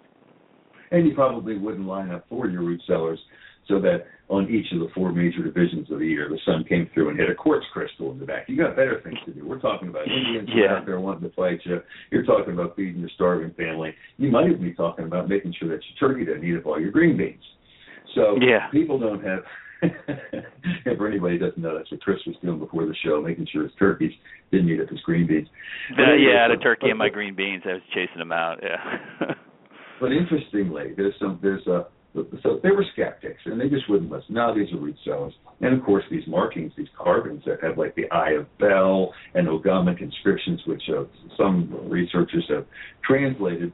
[0.91, 3.19] and you probably wouldn't line up for your root cellars
[3.67, 6.89] so that on each of the four major divisions of the year, the sun came
[6.93, 8.47] through and hit a quartz crystal in the back.
[8.47, 9.45] You got better things to do.
[9.45, 10.75] We're talking about Indians Yeah.
[10.77, 11.81] out there wanting to fight you.
[12.11, 13.93] You're talking about feeding your starving family.
[14.17, 16.79] You might even be talking about making sure that your turkey doesn't eat up all
[16.79, 17.43] your green beans.
[18.15, 18.67] So Yeah.
[18.67, 19.43] people don't have
[20.97, 23.71] for anybody doesn't know, that's what Chris was doing before the show, making sure his
[23.77, 24.13] turkeys
[24.51, 25.47] didn't eat up his green beans.
[25.89, 27.63] But, uh, yeah, I had a turkey and my green beans.
[27.65, 28.59] I was chasing them out.
[28.63, 28.77] Yeah.
[29.99, 31.87] but interestingly, there's some there's a
[32.43, 34.35] so they were skeptics and they just wouldn't listen.
[34.35, 37.95] Now these are root cells, and of course these markings, these carvings that have like
[37.95, 41.03] the Eye of Bel and Oghamic inscriptions, which uh,
[41.37, 42.65] some researchers have
[43.03, 43.71] translated.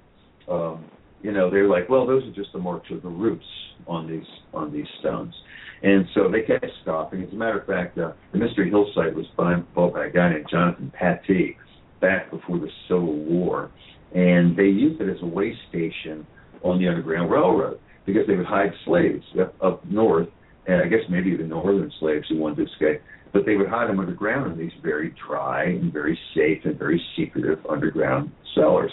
[0.50, 0.86] Um,
[1.22, 3.46] you know, they're like, well, those are just the marks of the roots
[3.88, 5.34] on these on these stones.
[5.82, 7.24] And so they kept stopping.
[7.24, 10.30] As a matter of fact, uh, the Mystery Hill site was bought by a guy
[10.30, 11.56] named Jonathan Pattee
[12.02, 13.72] back before the Civil War,
[14.14, 16.26] and they used it as a way station
[16.64, 17.80] on the Underground Railroad
[18.14, 20.28] because they would hide slaves up, up north,
[20.68, 23.02] and I guess maybe even northern slaves who wanted to escape.
[23.32, 27.02] But they would hide them underground in these very dry and very safe and very
[27.16, 28.92] secretive underground cellars.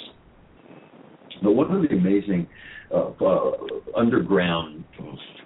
[1.43, 2.47] But one of the amazing
[2.93, 3.53] uh, uh,
[3.97, 4.85] underground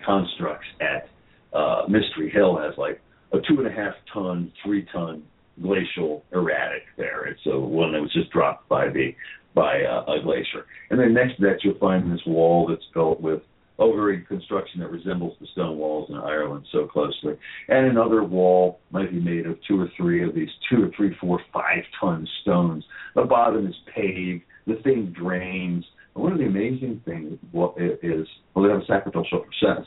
[0.04, 1.08] constructs at
[1.56, 3.00] uh, Mystery Hill has like
[3.32, 5.22] a two and a half ton, three ton
[5.62, 7.26] glacial erratic there.
[7.26, 9.14] It's a one that was just dropped by the
[9.54, 10.66] by uh, a glacier.
[10.90, 13.42] And then next to that, you'll find this wall that's built with
[13.80, 17.34] ovary construction that resembles the stone walls in Ireland so closely.
[17.68, 21.16] And another wall might be made of two or three of these two or three,
[21.20, 22.84] four, five ton stones.
[23.14, 24.42] The bottom is paved.
[24.66, 25.84] The thing drains.
[26.14, 29.44] And one of the amazing things is, well, they have a sacrificial,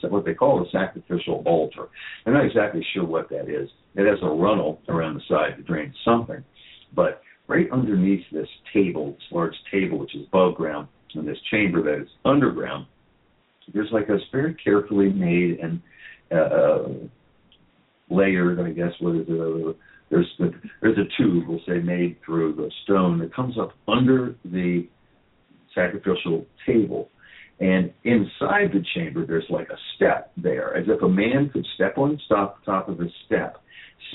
[0.09, 1.87] what they call a sacrificial altar.
[2.25, 3.69] I'm not exactly sure what that is.
[3.95, 6.43] It has a runnel around the side to drain something.
[6.95, 11.83] But right underneath this table, this large table which is above ground, in this chamber
[11.83, 12.87] that is underground,
[13.73, 15.81] there's like a very carefully made and
[16.31, 16.89] uh,
[18.09, 19.67] layered, I guess, what is it?
[19.67, 19.73] Uh,
[20.09, 20.51] there's the,
[20.81, 24.87] there's a tube, we'll say, made through the stone that comes up under the
[25.73, 27.09] sacrificial table.
[27.59, 31.97] And inside the chamber, there's like a step there, as if a man could step
[31.97, 33.57] on the top, top of the step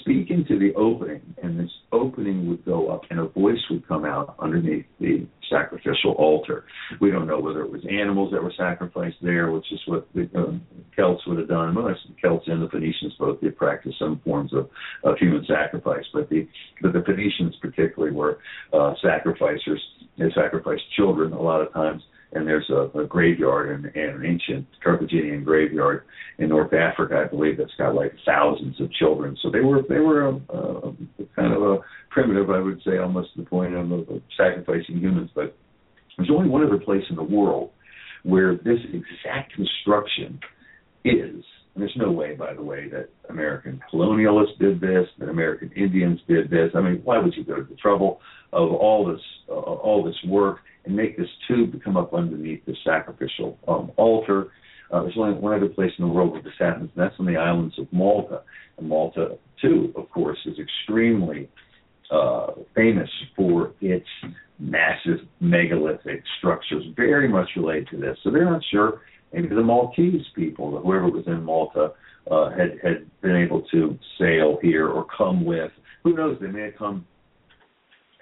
[0.00, 4.04] speak into the opening, and this opening would go up, and a voice would come
[4.04, 6.64] out underneath the sacrificial altar.
[7.00, 10.28] We don't know whether it was animals that were sacrificed there, which is what the
[10.34, 10.62] um,
[10.96, 11.74] Celts would have done.
[11.74, 14.68] Most the Celts and the Phoenicians both did practice some forms of,
[15.04, 16.46] of human sacrifice, but the
[16.82, 18.38] but the Phoenicians particularly were
[18.72, 19.82] uh, sacrificers.
[20.18, 22.02] They sacrificed children a lot of times
[22.32, 26.04] and there's a, a graveyard and, and an ancient Carthaginian graveyard
[26.38, 29.36] in North Africa, I believe, that's got like thousands of children.
[29.42, 30.94] So they were they were a, a,
[31.34, 31.78] kind of a
[32.10, 35.30] primitive, I would say, almost to the point of, of sacrificing humans.
[35.34, 35.56] But
[36.16, 37.70] there's only one other place in the world
[38.24, 40.40] where this exact construction
[41.04, 41.44] is.
[41.78, 46.50] There's no way, by the way, that American colonialists did this, that American Indians did
[46.50, 46.70] this.
[46.74, 48.20] I mean, why would you go to the trouble
[48.52, 52.64] of all this uh, all this work and make this tube to come up underneath
[52.64, 54.48] the sacrificial um, altar.
[54.90, 57.26] Uh, there's only one other place in the world where this happens, and that's on
[57.26, 58.42] the islands of Malta.
[58.78, 61.50] And Malta, too, of course, is extremely
[62.10, 64.06] uh, famous for its
[64.58, 68.16] massive megalithic structures, very much related to this.
[68.24, 69.02] So they're not sure.
[69.32, 71.92] Maybe the Maltese people, whoever was in Malta,
[72.30, 75.70] uh, had had been able to sail here or come with.
[76.04, 76.38] Who knows?
[76.40, 77.06] They may have come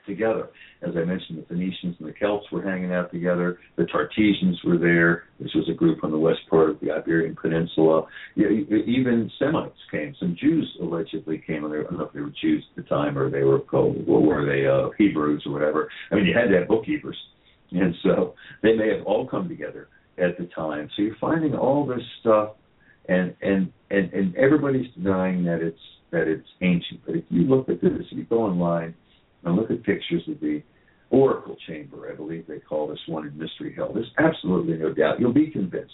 [0.06, 0.50] together.
[0.82, 3.58] As I mentioned, the Phoenicians and the Celts were hanging out together.
[3.76, 5.24] The Tartessians were there.
[5.40, 8.06] This was a group on the west part of the Iberian Peninsula.
[8.36, 10.14] Yeah, even Semites came.
[10.20, 11.64] Some Jews allegedly came.
[11.64, 14.22] I don't know if they were Jews at the time or they were called, what
[14.22, 15.90] were they, uh, Hebrews or whatever.
[16.12, 17.16] I mean, you had to have bookkeepers.
[17.72, 19.88] And so they may have all come together
[20.18, 20.88] at the time.
[20.96, 22.50] So you're finding all this stuff
[23.08, 25.78] and and and and everybody's denying that it's
[26.10, 27.00] that it's ancient.
[27.04, 28.94] But if you look at this, if you go online
[29.44, 30.62] and look at pictures of the
[31.10, 33.92] Oracle Chamber, I believe they call this one in Mystery Hill.
[33.94, 35.20] There's absolutely no doubt.
[35.20, 35.92] You'll be convinced.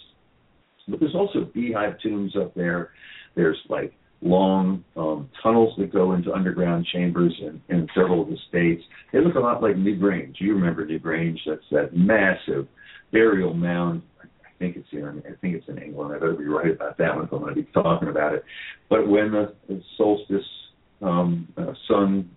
[0.87, 2.91] But there's also beehive tombs up there.
[3.35, 8.37] There's like long um, tunnels that go into underground chambers in, in several of the
[8.49, 8.81] states.
[9.11, 10.35] They look a lot like Newgrange.
[10.39, 11.37] You remember Newgrange?
[11.45, 12.67] That's that massive
[13.13, 14.01] burial mound.
[14.21, 16.13] I think it's in I think it's in England.
[16.13, 18.43] I better be right about that one if I'm going to be talking about it.
[18.89, 20.45] But when the, the solstice
[21.01, 22.29] um, uh, sun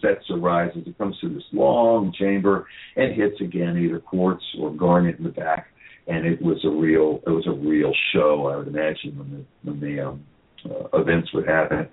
[0.00, 0.82] sets or rises.
[0.86, 2.66] It comes through this long chamber
[2.96, 5.66] and hits again either quartz or garnet in the back.
[6.06, 9.70] And it was a real it was a real show, I would imagine, when the
[9.70, 10.24] when the um,
[10.64, 11.86] uh, events would happen.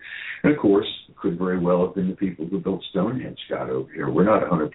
[0.44, 3.70] And of course, it could very well have been the people who built Stonehenge got
[3.70, 4.10] over here.
[4.10, 4.72] We're not 100%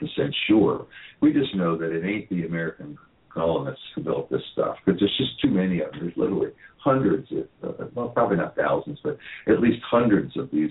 [0.46, 0.86] sure.
[1.22, 2.98] We just know that it ain't the American
[3.33, 6.01] colonists who built this stuff because there's just too many of them.
[6.03, 10.70] There's literally hundreds, of, uh, well, probably not thousands, but at least hundreds of these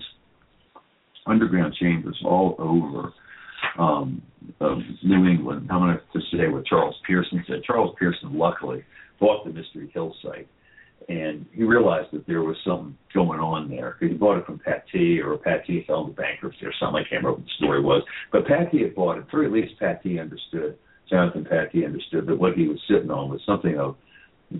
[1.26, 3.12] underground chambers all over
[3.78, 4.22] um,
[5.02, 5.68] New England.
[5.70, 7.62] I'm going to just say what Charles Pearson said.
[7.64, 8.84] Charles Pearson luckily
[9.18, 10.48] bought the Mystery Hill site,
[11.08, 13.96] and he realized that there was something going on there.
[14.00, 17.04] He bought it from Pattee, or Pattee fell into bankruptcy or something.
[17.04, 18.02] I can't remember what the story was.
[18.32, 20.76] But Pattee had bought it, or at least Pattee understood,
[21.10, 23.96] Jonathan Pattee understood that what he was sitting on was something of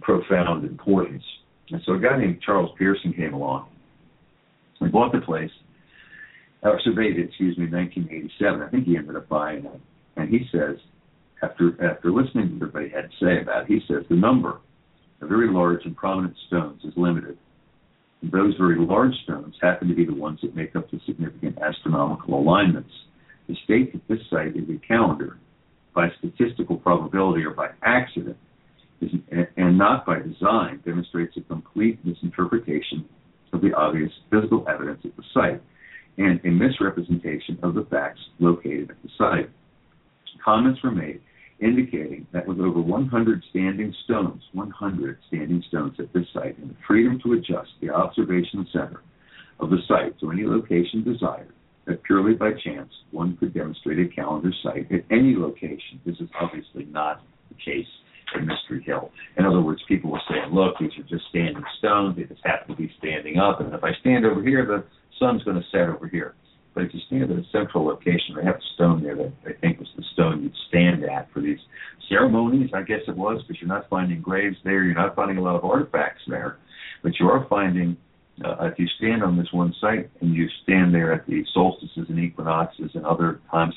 [0.01, 1.23] profound importance.
[1.71, 3.69] And so a guy named Charles Pearson came along.
[4.81, 5.51] He bought the place,
[6.63, 8.63] or surveyed it, excuse me, in 1987.
[8.63, 9.81] I think he ended up buying it.
[10.17, 10.77] And he says,
[11.43, 14.61] after after listening to what everybody had to say about it, he says the number
[15.21, 17.39] of very large and prominent stones is limited.
[18.23, 21.59] And those very large stones happen to be the ones that make up the significant
[21.59, 22.91] astronomical alignments.
[23.49, 25.39] The state that this site is a calendar
[25.95, 28.37] by statistical probability or by accident
[29.57, 33.05] and not by design demonstrates a complete misinterpretation
[33.53, 35.63] of the obvious physical evidence at the site
[36.19, 39.51] and a misrepresentation of the facts located at the site.
[40.45, 41.21] Comments were made
[41.61, 46.77] indicating that with over 100 standing stones, 100 standing stones at this site, and the
[46.87, 49.03] freedom to adjust the observation center
[49.61, 51.53] of the site to any location desired,
[51.87, 56.01] that purely by chance one could demonstrate a calendar site at any location.
[56.05, 57.87] This is obviously not the case
[58.35, 59.11] at Mystery Hill.
[59.37, 62.75] In other words, people were saying, look, these are just standing stones, they just happen
[62.75, 64.85] to be standing up, and if I stand over here, the
[65.19, 66.35] sun's going to set over here.
[66.75, 69.53] But if you stand at a central location, they have a stone there that I
[69.61, 71.59] think was the stone you'd stand at for these
[72.09, 75.43] ceremonies, I guess it was, because you're not finding graves there, you're not finding a
[75.43, 76.59] lot of artifacts there,
[77.03, 77.97] but you are finding,
[78.45, 82.07] uh, if you stand on this one site and you stand there at the solstices
[82.09, 83.75] and equinoxes and other times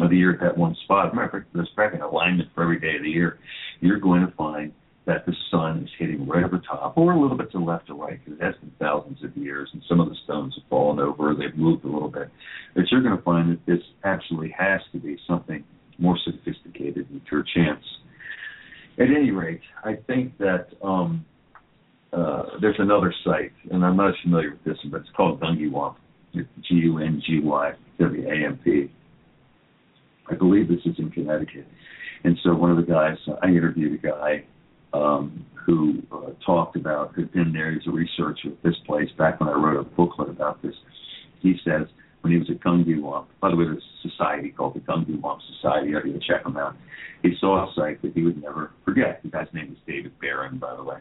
[0.00, 2.96] of the year at that one spot, remember, there's probably an alignment for every day
[2.96, 3.38] of the year,
[3.80, 4.72] you're going to find
[5.06, 7.90] that the sun is hitting right over top or a little bit to the left
[7.90, 10.68] or right because it has been thousands of years and some of the stones have
[10.68, 12.30] fallen over, they've moved a little bit.
[12.74, 15.64] But you're going to find that this absolutely has to be something
[15.98, 17.84] more sophisticated than pure chance.
[18.98, 21.24] At any rate, I think that um,
[22.12, 25.40] uh, there's another site, and I'm not as familiar with this one, but it's called
[25.40, 25.70] Gungy
[26.34, 28.90] G U N G Y W A M P.
[30.30, 31.66] I believe this is in Connecticut.
[32.24, 34.44] And so one of the guys, I interviewed a guy
[34.92, 39.40] um, who uh, talked about, who'd been there, he's a researcher at this place, back
[39.40, 40.74] when I wrote a booklet about this.
[41.40, 41.86] He says,
[42.20, 45.94] when he was at Gungywamp, by the way, there's a society called the Gungywamp Society,
[45.96, 46.76] I you to check them out.
[47.22, 49.22] He saw a site that he would never forget.
[49.22, 50.96] The guy's name is David Barron, by the way.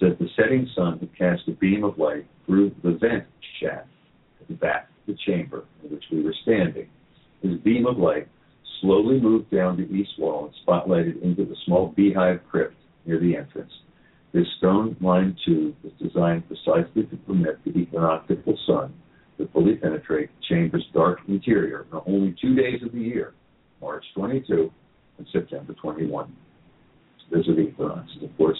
[0.00, 3.24] Said the setting sun had cast a beam of light through the vent
[3.60, 3.88] shaft
[4.40, 6.88] at the back of the chamber in which we were standing.
[7.42, 8.28] His beam of light
[8.80, 12.74] slowly moved down the east wall and spotlighted into the small beehive crypt
[13.06, 13.72] near the entrance.
[14.32, 18.92] This stone-lined tube was designed precisely to permit the equinoctial sun
[19.38, 23.32] to fully penetrate the chamber's dark interior for only two days of the year,
[23.80, 24.72] March 22
[25.18, 26.34] and September 21.
[27.30, 28.58] Those are the equinoxes, of course.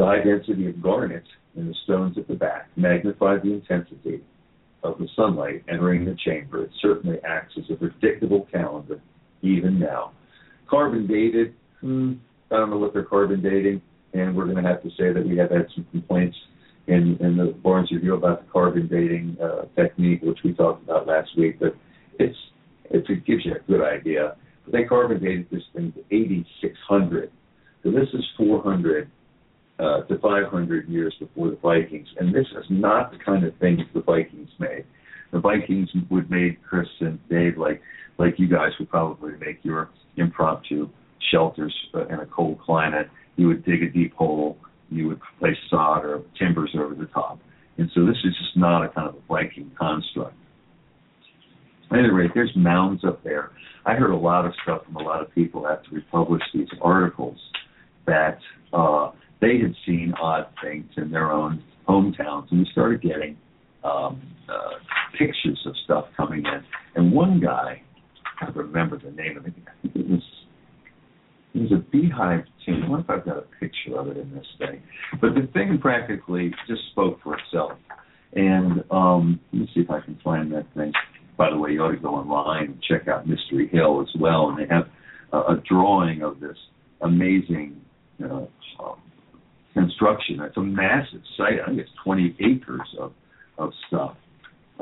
[0.00, 1.24] The high density of garnet
[1.56, 4.22] in the stones at the back magnified the intensity
[4.82, 6.64] of the sunlight entering the chamber.
[6.64, 9.02] It certainly acts as a predictable calendar,
[9.42, 10.12] even now.
[10.70, 12.14] Carbon dated, hmm,
[12.50, 13.82] I don't know what they're carbon dating,
[14.14, 16.36] and we're going to have to say that we have had some complaints
[16.86, 21.06] in, in the Barnes Review about the carbon dating uh, technique, which we talked about
[21.08, 21.60] last week.
[21.60, 21.76] But
[22.18, 22.38] it's,
[22.84, 24.36] it's it gives you a good idea.
[24.64, 27.30] But they carbon dated this thing to 8,600.
[27.82, 29.10] So this is 400
[29.80, 33.80] uh, to 500 years before the Vikings, and this is not the kind of things
[33.94, 34.84] the Vikings made.
[35.32, 37.80] The Vikings would make Chris and Dave like
[38.18, 40.88] like you guys would probably make your impromptu
[41.30, 43.08] shelters uh, in a cold climate.
[43.36, 44.58] You would dig a deep hole.
[44.90, 47.38] You would place sod or timbers over the top.
[47.78, 50.34] And so this is just not a kind of a Viking construct.
[51.90, 53.52] At any rate, there's mounds up there.
[53.86, 56.68] I heard a lot of stuff from a lot of people after we published these
[56.82, 57.38] articles
[58.06, 58.38] that
[58.72, 63.36] uh, they had seen odd things in their own hometowns, and we started getting
[63.84, 64.78] um, uh,
[65.18, 66.62] pictures of stuff coming in.
[66.94, 67.82] And one guy,
[68.24, 69.54] I can't remember the name of it.
[69.66, 70.22] I think it was
[71.54, 72.84] it was a beehive tomb.
[72.84, 74.82] I wonder if I've got a picture of it in this thing.
[75.20, 77.72] But the thing practically just spoke for itself.
[78.34, 80.92] And um, let me see if I can find that thing.
[81.36, 84.50] By the way, you ought to go online and check out Mystery Hill as well.
[84.50, 84.84] And they have
[85.32, 86.56] a, a drawing of this
[87.00, 87.80] amazing
[88.22, 88.44] uh,
[89.74, 90.40] construction.
[90.40, 91.60] It's a massive site.
[91.62, 93.12] I think it's 20 acres of
[93.58, 94.16] of stuff.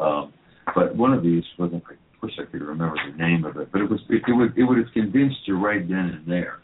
[0.01, 0.33] Um,
[0.75, 3.81] but one of these wasn't I wish I could remember the name of it, but
[3.81, 6.61] it was it, it would it would have convinced you right then and there.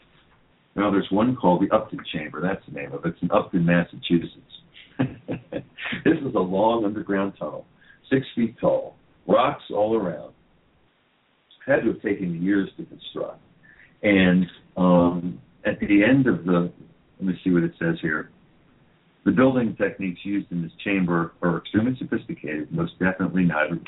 [0.75, 2.41] Know, there's one called the Upton Chamber.
[2.41, 3.09] That's the name of it.
[3.09, 4.41] It's in Upton, Massachusetts.
[6.03, 7.65] this is a long underground tunnel,
[8.09, 8.95] six feet tall,
[9.25, 10.33] rocks all around.
[11.65, 13.41] Had to have taken years to construct.
[14.03, 14.45] And
[14.75, 16.71] um, at the end of the,
[17.19, 18.29] let me see what it says here.
[19.25, 23.79] The building techniques used in this chamber are extremely sophisticated, most definitely neither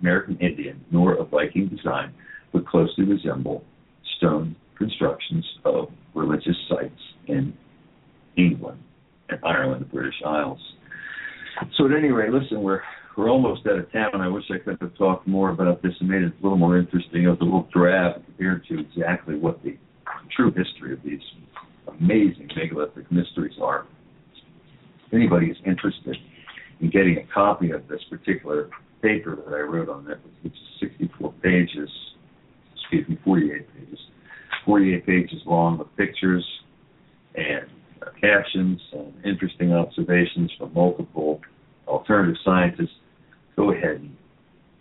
[0.00, 2.14] American Indian nor of Viking design,
[2.52, 3.62] but closely resemble
[4.16, 7.52] stone constructions of religious sites in
[8.38, 8.82] England
[9.28, 10.60] and Ireland, the British Isles.
[11.76, 12.82] So at any rate, listen, we're
[13.16, 14.20] we're almost out of town.
[14.20, 16.78] I wish I could have talked more about this and made it a little more
[16.78, 17.24] interesting.
[17.24, 19.78] It was a little drab compared to exactly what the
[20.36, 21.20] true history of these
[22.00, 23.86] amazing megalithic mysteries are.
[25.06, 26.16] If anybody is interested
[26.80, 28.70] in getting a copy of this particular
[29.02, 31.88] paper that I wrote on it, which is 64 pages,
[32.74, 33.98] excuse me, 48 pages,
[34.64, 36.44] 48 pages long with pictures
[37.34, 37.66] and
[38.02, 41.40] uh, captions and interesting observations from multiple
[41.86, 42.96] alternative scientists,
[43.54, 44.16] go ahead and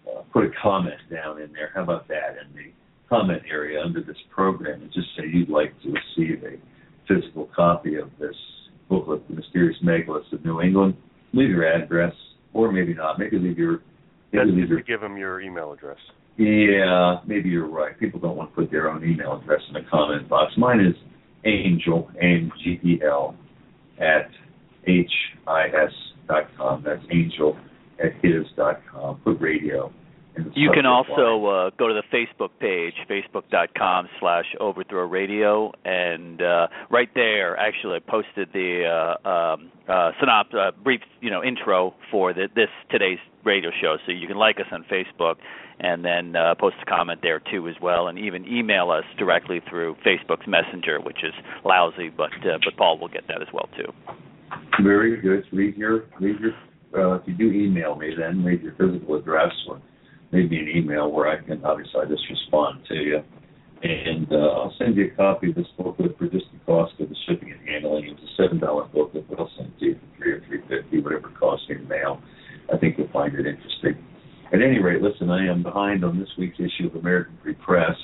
[0.07, 1.72] uh, put a comment down in there.
[1.74, 2.72] How about that in the
[3.09, 6.57] comment area under this program and just say you'd like to receive a
[7.08, 8.36] physical copy of this
[8.89, 10.95] booklet, The Mysterious Megaliths of New England.
[11.34, 12.14] Leave your address,
[12.53, 13.20] or maybe not.
[13.20, 13.82] Maybe leave your
[14.32, 15.97] maybe leave your give them your email address.
[16.38, 17.97] Yeah, maybe you're right.
[17.97, 20.53] People don't want to put their own email address in the comment box.
[20.58, 20.95] Mine is
[21.45, 23.36] angel, A-N-G-E-L,
[23.99, 24.30] at
[24.86, 25.91] H-I-S
[26.28, 26.84] dot com.
[26.86, 27.58] That's angel
[28.03, 29.22] at his dot com.
[29.24, 29.93] Put radio.
[30.53, 36.67] You can also uh, go to the Facebook page, facebook.com slash Overthrow Radio, and uh,
[36.89, 41.93] right there, actually, I posted the uh, um, uh, synop, uh, brief, you know, intro
[42.11, 43.97] for the, this today's radio show.
[44.05, 45.36] So you can like us on Facebook,
[45.79, 49.61] and then uh, post a comment there too as well, and even email us directly
[49.69, 51.33] through Facebook's Messenger, which is
[51.63, 53.91] lousy, but uh, but Paul will get that as well too.
[54.83, 55.45] Very good.
[55.51, 56.51] Read your read your
[56.97, 59.81] uh, if you do email me, then read your physical address or
[60.43, 63.23] me an email where I can obviously I just respond to you,
[63.83, 67.09] and uh, I'll send you a copy of this booklet for just the cost of
[67.09, 68.05] the shipping and handling.
[68.05, 70.61] It's a seven dollar booklet, but I'll send it to you for three or three
[70.67, 72.21] fifty, whatever it costs in mail.
[72.73, 73.97] I think you'll find it interesting.
[74.53, 77.95] At any rate, listen, I am behind on this week's issue of American Free Press.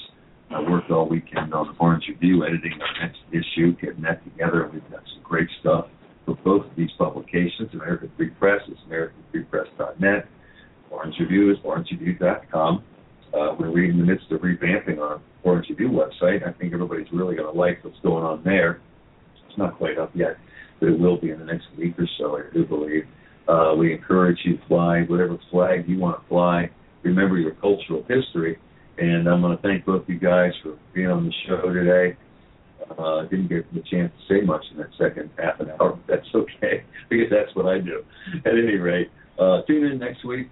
[0.49, 4.69] I worked all weekend on the Barnes Review, editing our next issue, getting that together.
[4.71, 5.85] We've got some great stuff
[6.25, 7.69] for both of these publications.
[7.73, 10.27] American Free Press is AmericanFreePress.net.
[10.91, 12.83] Barnes Review is BarnesReview.com.
[13.33, 16.45] Uh, we're in the midst of revamping our Barnes Review website.
[16.45, 18.81] I think everybody's really going to like what's going on there.
[19.47, 20.35] It's not quite up yet,
[20.79, 23.05] but it will be in the next week or so, I do believe.
[23.47, 26.69] Uh, we encourage you to fly whatever flag you want to fly.
[27.03, 28.59] Remember your cultural history.
[28.97, 32.17] And I'm going to thank both you guys for being on the show today.
[32.99, 36.07] Uh, didn't get the chance to say much in that second half an hour, but
[36.07, 38.03] that's okay because that's what I do.
[38.45, 40.49] At any rate, uh, tune in next week,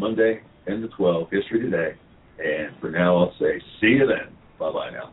[0.00, 1.94] Monday, 10 to 12, History Today.
[2.42, 4.34] And for now, I'll say see you then.
[4.58, 5.12] Bye bye now.